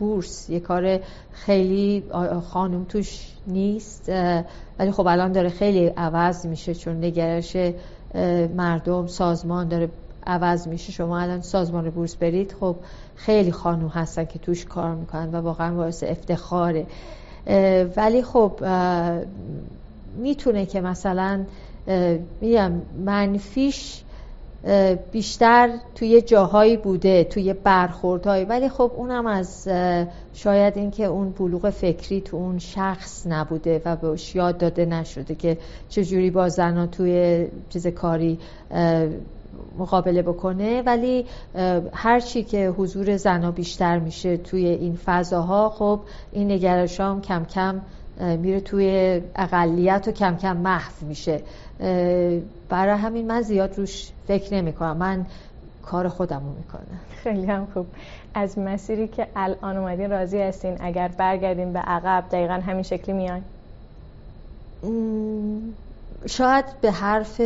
بورس 0.04 0.50
یه 0.50 0.60
کار 0.60 1.00
خیلی 1.32 2.04
خانم 2.50 2.84
توش 2.84 3.28
نیست 3.48 4.10
ولی 4.80 4.92
خب 4.92 5.08
الان 5.08 5.32
داره 5.32 5.50
خیلی 5.50 5.88
عوض 5.88 6.46
میشه 6.46 6.76
چون 6.76 7.04
نگرش 7.04 7.58
مردم 8.56 9.08
سازمان 9.08 9.68
داره 9.68 9.90
عوض 10.26 10.68
میشه. 10.68 10.92
شما 10.92 11.20
الان 11.20 11.42
سازمان 11.42 11.90
بورس 11.90 12.16
برید 12.16 12.56
خب 12.60 12.76
خیلی 13.16 13.52
خانوم 13.52 13.88
هستن 13.88 14.26
که 14.26 14.40
توش 14.40 14.66
کار 14.66 14.96
می‌کنن 14.96 15.36
و 15.36 15.42
واقعا 15.42 15.76
باعث 15.76 16.04
افتخاره. 16.04 16.86
ولی 17.98 18.24
خب 18.24 18.52
می‌تونه 20.18 20.66
که 20.66 20.82
مثلا 20.82 21.46
میگم 22.42 22.72
منفیش 23.06 24.04
بیشتر 25.12 25.70
توی 25.96 26.22
جاهایی 26.22 26.78
بوده 26.78 27.24
توی 27.24 27.54
برخوردهایی. 27.54 28.46
ولی 28.46 28.70
خب 28.70 28.92
اونم 28.96 29.28
از 29.28 29.68
شاید 30.34 30.78
اینکه 30.78 31.06
اون 31.06 31.32
بلوغ 31.32 31.70
فکری 31.70 32.22
تو 32.22 32.38
اون 32.38 32.60
شخص 32.60 33.28
نبوده 33.28 33.82
و 33.86 33.96
بهش 33.96 34.36
یاد 34.36 34.58
داده 34.58 34.86
نشده 34.86 35.36
که 35.36 35.58
چجوری 35.90 36.32
با 36.32 36.50
زنها 36.50 36.88
توی 36.88 37.48
چیز 37.70 37.88
کاری 37.88 38.40
مقابله 39.78 40.22
بکنه. 40.22 40.82
ولی 40.82 41.26
هر 41.94 42.20
چی 42.20 42.44
که 42.44 42.68
حضور 42.68 43.18
زنها 43.18 43.52
بیشتر 43.52 44.00
میشه 44.00 44.38
توی 44.38 44.66
این 44.66 44.96
فضاها 45.06 45.70
خب 45.70 46.00
این 46.32 46.52
نگرشام 46.52 47.22
کم 47.22 47.46
کم 47.46 47.82
میره 48.20 48.60
توی 48.60 49.22
اقلیت 49.36 50.08
و 50.08 50.12
کم 50.12 50.38
کم 50.38 50.58
محو 50.58 51.06
میشه. 51.08 51.42
برای 52.70 52.98
همین 52.98 53.28
من 53.28 53.42
زیاد 53.42 53.78
روش 53.78 54.12
فکر 54.28 54.54
نمی 54.54 54.74
کنم 54.74 54.98
من 54.98 55.26
کار 55.84 56.08
خودم 56.08 56.40
رو 56.40 56.54
می‌کنم. 56.58 57.00
خیلی 57.24 57.46
هم 57.46 57.68
خوب. 57.74 57.86
از 58.34 58.60
مسیری 58.60 59.08
که 59.08 59.28
الان 59.36 59.78
اومدین 59.78 60.10
راضی 60.10 60.42
هستین؟ 60.42 60.78
اگر 60.80 61.08
برگردین 61.08 61.74
به 61.74 61.80
عقب 61.80 62.24
دقیقا 62.32 62.54
همین 62.54 62.84
شکلی 62.84 63.16
میان 63.16 63.42
شاید 66.26 66.66
به 66.82 66.92
حرف 66.92 67.42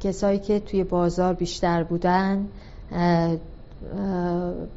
کسایی 0.00 0.38
که 0.38 0.60
توی 0.60 0.84
بازار 0.84 1.34
بیشتر 1.34 1.82
بودن 1.82 2.46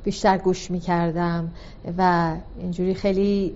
بیشتر 0.04 0.38
گوش 0.38 0.72
می‌کردم 0.72 1.52
و 1.98 2.34
اینجوری 2.60 2.94
خیلی 2.94 3.54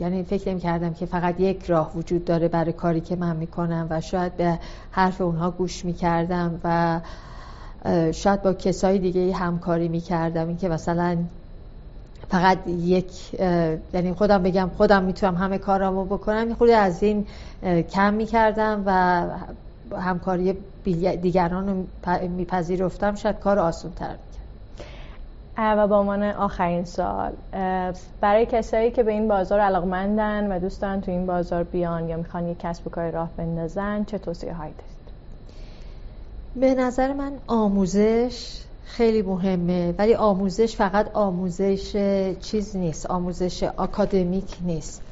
یعنی 0.00 0.22
فکر 0.22 0.50
نمی 0.50 0.60
کردم 0.60 0.94
که 0.94 1.06
فقط 1.06 1.40
یک 1.40 1.64
راه 1.64 1.96
وجود 1.96 2.24
داره 2.24 2.48
برای 2.48 2.72
کاری 2.72 3.00
که 3.00 3.16
من 3.16 3.36
می‌کنم 3.36 3.86
و 3.90 4.00
شاید 4.00 4.36
به 4.36 4.58
حرف 4.90 5.20
اونها 5.20 5.50
گوش 5.50 5.84
می‌کردم 5.84 6.60
و 6.64 7.00
شاید 8.12 8.42
با 8.42 8.52
کسای 8.52 8.98
دیگه 8.98 9.34
همکاری 9.34 9.88
می‌کردم. 9.88 10.48
اینکه 10.48 10.68
مثلا 10.68 11.18
فقط 12.28 12.58
یک 12.68 13.34
یعنی 13.94 14.12
خودم 14.12 14.42
بگم 14.42 14.70
خودم 14.76 15.02
می‌تونم 15.02 15.34
همه 15.34 15.58
کارامو 15.58 16.04
بکنم 16.04 16.54
خود 16.54 16.70
از 16.70 17.02
این 17.02 17.26
کم 17.90 18.14
می‌کردم 18.14 18.82
و 18.86 19.26
همکاری 19.96 20.56
دیگران 21.22 21.68
رو 21.68 22.28
میپذیرفتم 22.28 23.14
شاید 23.14 23.38
کار 23.38 23.58
آسون 23.58 23.92
تر 23.92 24.16
و 25.58 25.86
با 25.88 25.98
عنوان 26.00 26.22
آخرین 26.22 26.84
سال 26.84 27.32
برای 28.20 28.46
کسایی 28.46 28.90
که 28.90 29.02
به 29.02 29.12
این 29.12 29.28
بازار 29.28 29.60
علاقمندن 29.60 30.52
و 30.52 30.58
دوست 30.58 30.82
دارن 30.82 31.00
تو 31.00 31.10
این 31.10 31.26
بازار 31.26 31.62
بیان 31.62 32.08
یا 32.08 32.16
می‌خوان 32.16 32.48
یک 32.48 32.58
کسب 32.58 32.86
و 32.86 32.90
کار 32.90 33.10
راه 33.10 33.30
بندازن 33.36 34.04
چه 34.04 34.18
توصیه 34.18 34.54
هایی 34.54 34.72
دارید؟ 34.72 34.94
به 36.56 36.82
نظر 36.82 37.12
من 37.12 37.32
آموزش 37.46 38.60
خیلی 38.84 39.22
مهمه 39.22 39.94
ولی 39.98 40.14
آموزش 40.14 40.76
فقط 40.76 41.10
آموزش 41.14 41.92
چیز 42.40 42.76
نیست 42.76 43.06
آموزش 43.06 43.62
آکادمیک 43.62 44.56
نیست 44.64 45.02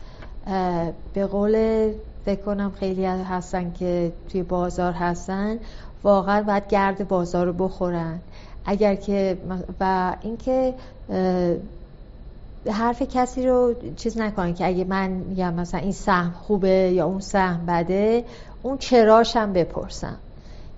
به 1.15 1.27
قول 1.27 1.89
فکر 2.25 2.41
کنم 2.41 2.73
خیلی 2.81 3.05
هستن 3.05 3.73
که 3.73 4.13
توی 4.29 4.43
بازار 4.43 4.93
هستن 4.93 5.59
واقعا 6.03 6.43
باید 6.43 6.69
گرد 6.69 7.09
بازار 7.09 7.47
رو 7.47 7.53
بخورن 7.53 8.21
اگر 8.65 8.95
که 8.95 9.39
و 9.81 10.17
اینکه 10.23 10.75
حرف 12.71 13.03
کسی 13.03 13.47
رو 13.47 13.75
چیز 13.97 14.19
نکنن 14.19 14.55
که 14.55 14.67
اگه 14.67 14.85
من 14.85 15.11
میگم 15.11 15.55
مثلا 15.55 15.81
این 15.81 15.93
سهم 15.93 16.33
خوبه 16.33 16.69
یا 16.69 17.07
اون 17.07 17.21
سهم 17.21 17.67
بده 17.67 18.25
اون 18.63 18.79
چراشم 18.79 19.53
بپرسم 19.53 20.17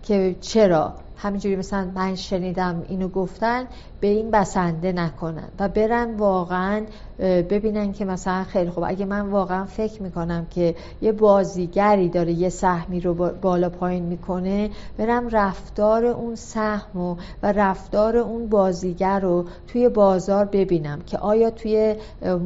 که 0.03 0.37
چرا؟ 0.41 0.95
همینجوری 1.17 1.57
مثلا 1.57 1.91
من 1.95 2.15
شنیدم 2.15 2.83
اینو 2.89 3.09
گفتن 3.09 3.65
به 4.01 4.07
این 4.07 4.31
بسنده 4.31 4.93
نکنن 4.93 5.49
و 5.59 5.69
برن 5.69 6.17
واقعا 6.17 6.83
ببینن 7.19 7.93
که 7.93 8.05
مثلا 8.05 8.45
خیلی 8.45 8.71
خوب 8.71 8.85
اگه 8.87 9.05
من 9.05 9.21
واقعا 9.21 9.65
فکر 9.65 10.03
می‌کنم 10.03 10.47
که 10.51 10.75
یه 11.03 11.13
بازیگری 11.13 12.09
داره 12.09 12.33
یه 12.33 12.49
سهمی 12.49 13.01
رو 13.01 13.15
بالا 13.43 13.69
پایین 13.69 14.05
می‌کنه 14.05 14.71
برم 14.99 15.29
رفتار 15.29 16.05
اون 16.05 16.35
سهم 16.35 17.01
و, 17.01 17.17
و 17.43 17.53
رفتار 17.53 18.17
اون 18.17 18.49
بازیگر 18.49 19.21
رو 19.21 19.45
توی 19.69 19.89
بازار 19.89 20.45
ببینم 20.45 21.01
که 21.07 21.19
آیا 21.19 21.51
توی 21.51 21.97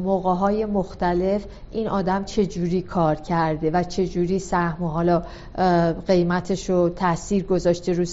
موقع 0.03 0.33
های 0.33 0.65
مختلف 0.65 1.45
این 1.71 1.87
آدم 1.87 2.23
چجوری 2.23 2.81
کار 2.81 3.15
کرده 3.15 3.71
و 3.71 3.83
چجوری 3.83 4.39
سهم 4.39 4.83
و 4.83 4.87
حالا 4.87 5.23
قیمتش 6.07 6.69
رو 6.69 6.89
تاثیر 6.89 7.43
گذاشته 7.43 7.93
رو 7.93 8.05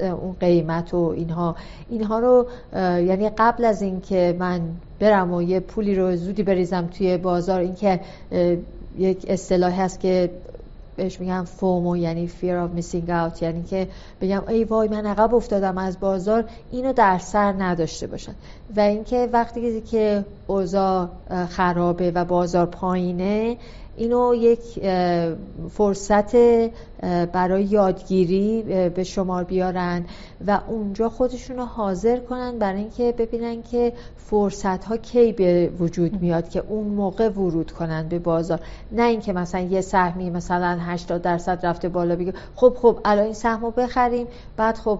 اون 0.00 0.36
قیمت 0.40 0.94
و 0.94 1.14
اینها. 1.16 1.56
اینها 1.88 2.18
رو 2.18 2.46
یعنی 2.76 3.30
قبل 3.38 3.64
از 3.64 3.82
اینکه 3.82 4.36
من 4.38 4.60
برم 5.00 5.32
و 5.34 5.42
یه 5.42 5.60
پولی 5.60 5.94
رو 5.94 6.16
زودی 6.16 6.42
بریزم 6.42 6.86
توی 6.86 7.16
بازار 7.16 7.60
اینکه 7.60 8.00
یک 8.98 9.24
اصطلاحی 9.28 9.76
هست 9.76 10.00
که 10.00 10.30
بهش 10.96 11.20
میگم 11.20 11.44
فومو 11.44 11.96
یعنی 11.96 12.28
fear 12.28 12.68
of 12.68 12.80
missing 12.80 13.08
out 13.08 13.42
یعنی 13.42 13.62
که 13.62 13.88
بگم 14.20 14.42
ای 14.48 14.64
وای 14.64 14.88
من 14.88 15.06
عقب 15.06 15.34
افتادم 15.34 15.78
از 15.78 16.00
بازار 16.00 16.44
اینو 16.70 16.92
در 16.92 17.18
سر 17.18 17.52
نداشته 17.52 18.06
باشن. 18.06 18.34
و 18.76 18.80
اینکه 18.80 19.28
وقتی 19.32 19.80
که 19.80 20.24
اوضاع 20.46 21.08
خرابه 21.48 22.10
و 22.10 22.24
بازار 22.24 22.66
پایینه 22.66 23.56
اینو 23.96 24.34
یک 24.34 24.60
فرصت 25.70 26.36
برای 27.32 27.64
یادگیری 27.64 28.62
به 28.94 29.04
شمار 29.04 29.44
بیارن 29.44 30.04
و 30.46 30.60
اونجا 30.68 31.08
خودشون 31.08 31.56
رو 31.56 31.64
حاضر 31.64 32.18
کنن 32.18 32.58
برای 32.58 32.80
اینکه 32.80 33.14
ببینن 33.18 33.62
که 33.62 33.92
فرصت 34.16 34.84
ها 34.84 34.96
کی 34.96 35.32
به 35.32 35.70
وجود 35.78 36.22
میاد 36.22 36.48
که 36.48 36.62
اون 36.68 36.86
موقع 36.86 37.28
ورود 37.28 37.70
کنن 37.70 38.08
به 38.08 38.18
بازار. 38.18 38.60
نه 38.92 39.02
اینکه 39.02 39.32
مثلا 39.32 39.60
یه 39.60 39.80
سهمی 39.80 40.30
مثلا 40.30 40.78
80 40.80 41.22
درصد 41.22 41.66
رفته 41.66 41.88
بالا 41.88 42.16
بگه 42.16 42.34
خب 42.56 42.76
خب 42.82 42.98
الان 43.04 43.24
این 43.24 43.34
سهم 43.34 43.62
رو 43.62 43.70
بخریم 43.70 44.26
بعد 44.56 44.76
خب 44.76 44.98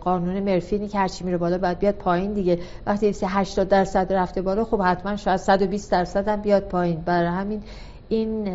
قانون 0.00 0.40
مرفینی 0.40 0.88
که 0.88 0.98
هرچی 0.98 1.24
میره 1.24 1.36
بالا 1.36 1.58
باید 1.58 1.78
بیاد 1.78 1.94
پایین 1.94 2.32
دیگه. 2.32 2.58
وقتی 2.86 3.14
80 3.26 3.68
درصد 3.68 4.12
رفته 4.12 4.42
بالا 4.42 4.64
خب 4.64 4.82
حتما 4.82 5.16
شاید 5.16 5.36
120 5.36 5.92
درصد 5.92 6.28
هم 6.28 6.40
بیاد 6.40 6.62
پایین. 6.62 7.00
برای 7.00 7.28
همین 7.28 7.62
این 8.08 8.48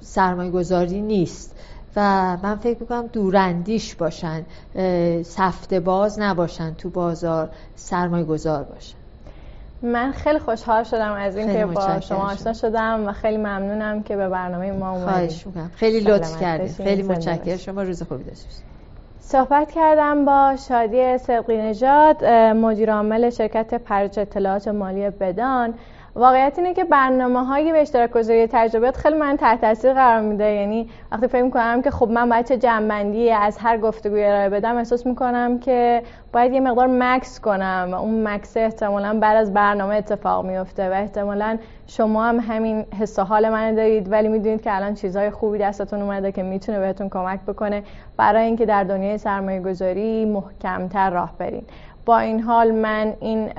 سرمایه 0.00 0.50
گذاری 0.50 1.00
نیست. 1.00 1.56
و 1.96 2.00
من 2.42 2.56
فکر 2.56 2.80
می‌کنم 2.80 3.06
دوراندیش 3.06 3.94
باشن. 3.94 4.42
سفته 5.22 5.80
باز 5.80 6.20
نباشن 6.20 6.74
تو 6.74 6.90
بازار 6.90 7.50
سرمایه 7.74 8.24
گذار 8.24 8.62
باشن. 8.62 8.96
من 9.82 10.12
خیلی 10.12 10.38
خوشحال 10.38 10.84
شدم 10.84 11.12
از 11.12 11.36
اینکه 11.36 11.66
با 11.66 12.00
شما 12.00 12.30
آشنا 12.30 12.52
شدم 12.52 13.06
و 13.06 13.12
خیلی 13.12 13.36
ممنونم 13.36 14.02
که 14.02 14.16
به 14.16 14.28
برنامه 14.28 14.72
ما 14.72 14.90
اومدید. 14.90 15.44
خیلی 15.74 16.00
لطف 16.00 16.40
کردید 16.40 16.72
خیلی 16.72 17.02
متشکرم. 17.02 17.56
شما 17.56 17.82
روز 17.82 18.02
خوبی 18.02 18.24
داشتید 18.24 18.79
صحبت 19.30 19.72
کردم 19.72 20.24
با 20.24 20.56
شادی 20.68 21.18
صدقی 21.18 21.56
نژاد 21.56 22.24
مدیر 22.34 22.92
عامل 22.92 23.30
شرکت 23.30 23.74
پرج 23.74 24.18
اطلاعات 24.18 24.68
مالی 24.68 25.10
بدان. 25.10 25.74
واقعیت 26.14 26.58
اینه 26.58 26.74
که 26.74 26.84
برنامه 26.84 27.44
هایی 27.44 27.72
به 27.72 27.80
اشتراک 27.80 28.10
گذاری 28.10 28.46
تجربیات 28.46 28.96
خیلی 28.96 29.16
من 29.16 29.36
تحت 29.36 29.60
تاثیر 29.60 29.92
قرار 29.92 30.20
میده. 30.20 30.44
یعنی 30.44 30.88
وقتی 31.12 31.28
فکر 31.28 31.42
می‌کنم 31.42 31.82
که 31.82 31.90
خب 31.90 32.10
من 32.10 32.28
باید 32.28 32.46
چه 32.46 32.56
جنبندی 32.56 33.30
از 33.30 33.58
هر 33.58 33.78
گفتگوی 33.78 34.24
ارائه 34.24 34.48
بدم 34.48 34.76
احساس 34.76 35.06
می‌کنم 35.06 35.58
که 35.58 36.02
باید 36.32 36.52
یه 36.52 36.60
مقدار 36.60 36.88
مکس 36.90 37.40
کنم 37.40 37.88
و 37.92 37.94
اون 37.94 38.28
مکس 38.28 38.56
احتمالا 38.56 39.18
بعد 39.20 39.36
از 39.36 39.54
برنامه 39.54 39.94
اتفاق 39.94 40.46
میفته 40.46 40.90
و 40.90 40.92
احتمالا 40.92 41.58
شما 41.86 42.24
هم 42.24 42.40
همین 42.40 42.84
حس 43.00 43.18
و 43.18 43.22
حال 43.22 43.48
من 43.48 43.74
دارید. 43.74 44.12
ولی 44.12 44.28
می‌دونید 44.28 44.62
که 44.62 44.76
الان 44.76 44.94
چیزهای 44.94 45.30
خوبی 45.30 45.58
دستتون 45.58 46.02
اومده 46.02 46.32
که 46.32 46.42
می‌تونه 46.42 46.78
بهتون 46.78 47.08
کمک 47.08 47.40
بکنه 47.40 47.82
برای 48.16 48.44
اینکه 48.44 48.66
در 48.66 48.84
دنیای 48.84 49.18
سرمایه 49.18 49.60
گذاری 49.60 50.24
محکمتر 50.24 51.10
راه 51.10 51.32
برین. 51.38 51.64
با 52.04 52.18
این 52.18 52.40
حال 52.40 52.70
من 52.70 53.12
این 53.20 53.50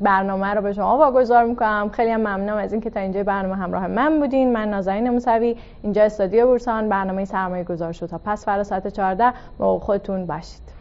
برنامه 0.00 0.46
رو 0.46 0.62
به 0.62 0.72
شما 0.72 0.98
واگذار 0.98 1.44
می‌کنم. 1.44 1.90
خیلی 1.92 2.10
هم 2.10 2.20
ممنونم 2.20 2.56
از 2.56 2.72
اینکه 2.72 2.90
تا 2.90 3.00
اینجا 3.00 3.22
برنامه 3.22 3.56
همراه 3.56 3.86
من 3.86 4.20
بودین. 4.20 4.52
من 4.52 4.68
نازنین 4.68 5.10
موسوی 5.10 5.56
اینجا 5.82 6.02
استادیو 6.02 6.46
بورسان 6.46 6.88
برنامه 6.88 7.24
سرمایه 7.24 7.64
گذار 7.64 7.92
شد. 7.92 8.06
تا 8.06 8.20
پس 8.24 8.44
فردا 8.44 8.64
ساعت 8.64 8.88
14 8.88 9.32
با 9.58 9.78
خودتون 9.78 10.26
باشید. 10.26 10.72